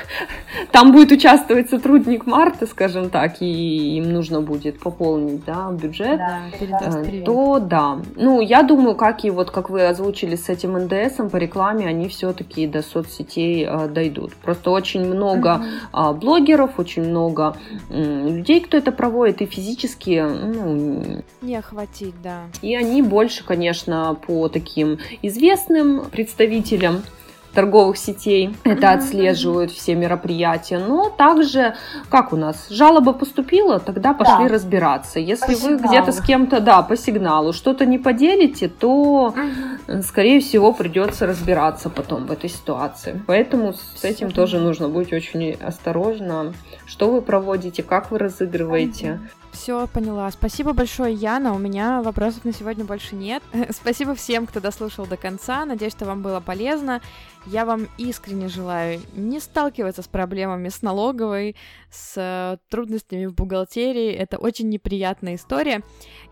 там 0.72 0.92
будет 0.92 1.10
участвовать 1.12 1.70
сотрудник 1.70 2.26
Марта, 2.26 2.66
скажем 2.66 3.08
так, 3.10 3.40
и 3.40 3.96
им 3.96 4.12
нужно 4.12 4.40
будет 4.42 4.78
пополнить, 4.78 5.44
да, 5.44 5.70
бюджет, 5.70 6.18
да, 6.18 6.42
э, 6.60 7.22
то 7.24 7.58
да. 7.58 7.98
Ну, 8.16 8.40
я 8.40 8.62
думаю, 8.62 8.94
как 8.94 9.24
и 9.24 9.30
вот 9.30 9.50
как 9.50 9.70
вы 9.70 9.86
озвучили 9.86 10.36
с 10.36 10.48
этим 10.48 10.76
НДСом 10.78 11.30
по 11.30 11.36
рекламе, 11.36 11.86
они 11.86 12.08
все-таки 12.08 12.66
до 12.66 12.82
соцсетей 12.82 13.66
э, 13.66 13.88
дойдут. 13.88 14.34
Просто 14.34 14.70
очень 14.70 15.06
много 15.06 15.64
э, 15.92 16.12
блогеров, 16.12 16.78
очень 16.78 17.08
много 17.08 17.56
э, 17.88 18.28
людей, 18.28 18.60
кто 18.60 18.76
это 18.76 18.92
проводит, 18.92 19.40
и 19.40 19.46
физически, 19.46 20.22
ну, 20.22 21.22
не 21.40 21.56
охватить, 21.56 22.14
да. 22.22 22.42
И 22.60 22.74
они 22.74 23.00
больше, 23.00 23.44
конечно, 23.44 24.16
по 24.26 24.48
таким 24.48 24.98
известным 25.22 25.45
известным 25.46 26.06
представителям 26.10 27.02
торговых 27.54 27.96
сетей 27.96 28.54
это 28.64 28.92
отслеживают 28.92 29.70
все 29.70 29.94
мероприятия, 29.94 30.78
но 30.78 31.08
также, 31.08 31.74
как 32.10 32.34
у 32.34 32.36
нас, 32.36 32.68
жалоба 32.68 33.14
поступила, 33.14 33.78
тогда 33.80 34.12
пошли 34.12 34.46
да. 34.46 34.54
разбираться. 34.54 35.18
Если 35.20 35.54
по 35.54 35.60
вы 35.60 35.76
где-то 35.78 36.12
с 36.12 36.20
кем-то, 36.20 36.60
да, 36.60 36.82
по 36.82 36.96
сигналу 36.96 37.54
что-то 37.54 37.86
не 37.86 37.98
поделите, 37.98 38.68
то, 38.68 39.28
угу. 39.28 40.02
скорее 40.02 40.40
всего, 40.40 40.72
придется 40.72 41.26
разбираться 41.26 41.88
потом 41.88 42.26
в 42.26 42.32
этой 42.32 42.50
ситуации. 42.50 43.22
Поэтому 43.26 43.72
с 43.72 44.04
этим 44.04 44.30
тоже 44.32 44.58
нужно 44.58 44.90
быть 44.90 45.14
очень 45.14 45.52
осторожно, 45.52 46.52
что 46.84 47.10
вы 47.10 47.22
проводите, 47.22 47.82
как 47.82 48.10
вы 48.10 48.18
разыгрываете. 48.18 49.12
Угу. 49.12 49.45
Все, 49.56 49.86
поняла. 49.86 50.30
Спасибо 50.30 50.74
большое, 50.74 51.14
Яна. 51.14 51.54
У 51.54 51.58
меня 51.58 52.02
вопросов 52.02 52.44
на 52.44 52.52
сегодня 52.52 52.84
больше 52.84 53.16
нет. 53.16 53.42
Спасибо 53.70 54.14
всем, 54.14 54.46
кто 54.46 54.60
дослушал 54.60 55.06
до 55.06 55.16
конца. 55.16 55.64
Надеюсь, 55.64 55.92
что 55.92 56.04
вам 56.04 56.22
было 56.22 56.40
полезно. 56.40 57.00
Я 57.46 57.64
вам 57.64 57.88
искренне 57.96 58.48
желаю 58.48 59.00
не 59.14 59.40
сталкиваться 59.40 60.02
с 60.02 60.08
проблемами 60.08 60.68
с 60.68 60.82
налоговой, 60.82 61.56
с 61.90 62.14
э, 62.16 62.58
трудностями 62.68 63.26
в 63.26 63.34
бухгалтерии. 63.34 64.12
Это 64.12 64.36
очень 64.36 64.68
неприятная 64.68 65.36
история. 65.36 65.82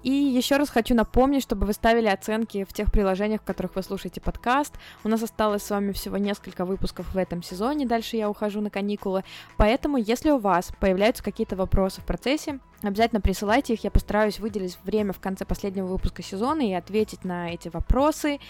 И 0.03 0.11
еще 0.11 0.57
раз 0.57 0.69
хочу 0.69 0.95
напомнить, 0.95 1.43
чтобы 1.43 1.67
вы 1.67 1.73
ставили 1.73 2.09
оценки 2.09 2.65
в 2.65 2.73
тех 2.73 2.93
приложениях, 2.93 3.41
в 3.41 3.45
которых 3.45 3.77
вы 3.77 3.83
слушаете 3.83 4.21
подкаст. 4.21 4.75
У 5.03 5.09
нас 5.09 5.23
осталось 5.23 5.63
с 5.63 5.71
вами 5.71 5.93
всего 5.93 6.19
несколько 6.19 6.65
выпусков 6.65 7.15
в 7.15 7.17
этом 7.17 7.43
сезоне. 7.43 7.87
Дальше 7.87 8.17
я 8.17 8.29
ухожу 8.29 8.61
на 8.61 8.71
каникулы. 8.71 9.25
Поэтому, 9.57 9.97
если 9.97 10.31
у 10.31 10.39
вас 10.39 10.73
появляются 10.79 11.23
какие-то 11.23 11.57
вопросы 11.57 12.01
в 12.01 12.05
процессе, 12.05 12.61
обязательно 12.89 13.21
присылайте 13.21 13.75
их. 13.75 13.85
Я 13.85 13.91
постараюсь 13.91 14.39
выделить 14.39 14.79
время 14.85 15.13
в 15.13 15.21
конце 15.21 15.45
последнего 15.45 15.87
выпуска 15.87 16.23
сезона 16.23 16.63
и 16.63 16.73
ответить 16.73 17.25
на 17.25 17.51
эти 17.53 17.69
вопросы. 17.69 18.41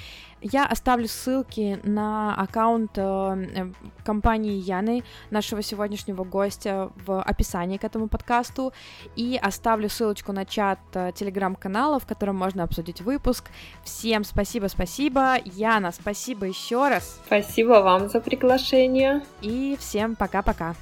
Я 0.41 0.67
оставлю 0.67 1.09
ссылки 1.09 1.81
на 1.85 2.35
аккаунт 2.35 2.93
э, 2.97 3.73
компании 4.05 4.61
Яны, 4.61 5.05
нашего 5.31 5.63
сегодняшнего 5.63 6.25
гостя, 6.25 6.91
в 7.07 7.23
описании 7.23 7.79
к 7.79 7.85
этому 7.85 8.09
подкасту. 8.09 8.73
И 9.17 9.39
оставлю 9.41 9.89
ссылочку 9.89 10.33
на 10.33 10.45
чат 10.45 10.79
э, 10.95 11.13
телеграм-канала, 11.15 11.99
в 11.99 12.07
котором 12.07 12.37
можно 12.37 12.63
обсудить 12.63 13.01
выпуск. 13.01 13.51
Всем 13.85 14.25
спасибо, 14.25 14.67
спасибо. 14.67 15.37
Яна, 15.45 15.93
спасибо 15.93 16.47
еще 16.47 16.89
раз. 16.89 17.21
Спасибо 17.27 17.81
вам 17.83 18.09
за 18.09 18.21
приглашение. 18.21 19.23
И 19.41 19.77
всем 19.81 20.15
пока-пока. 20.15 20.75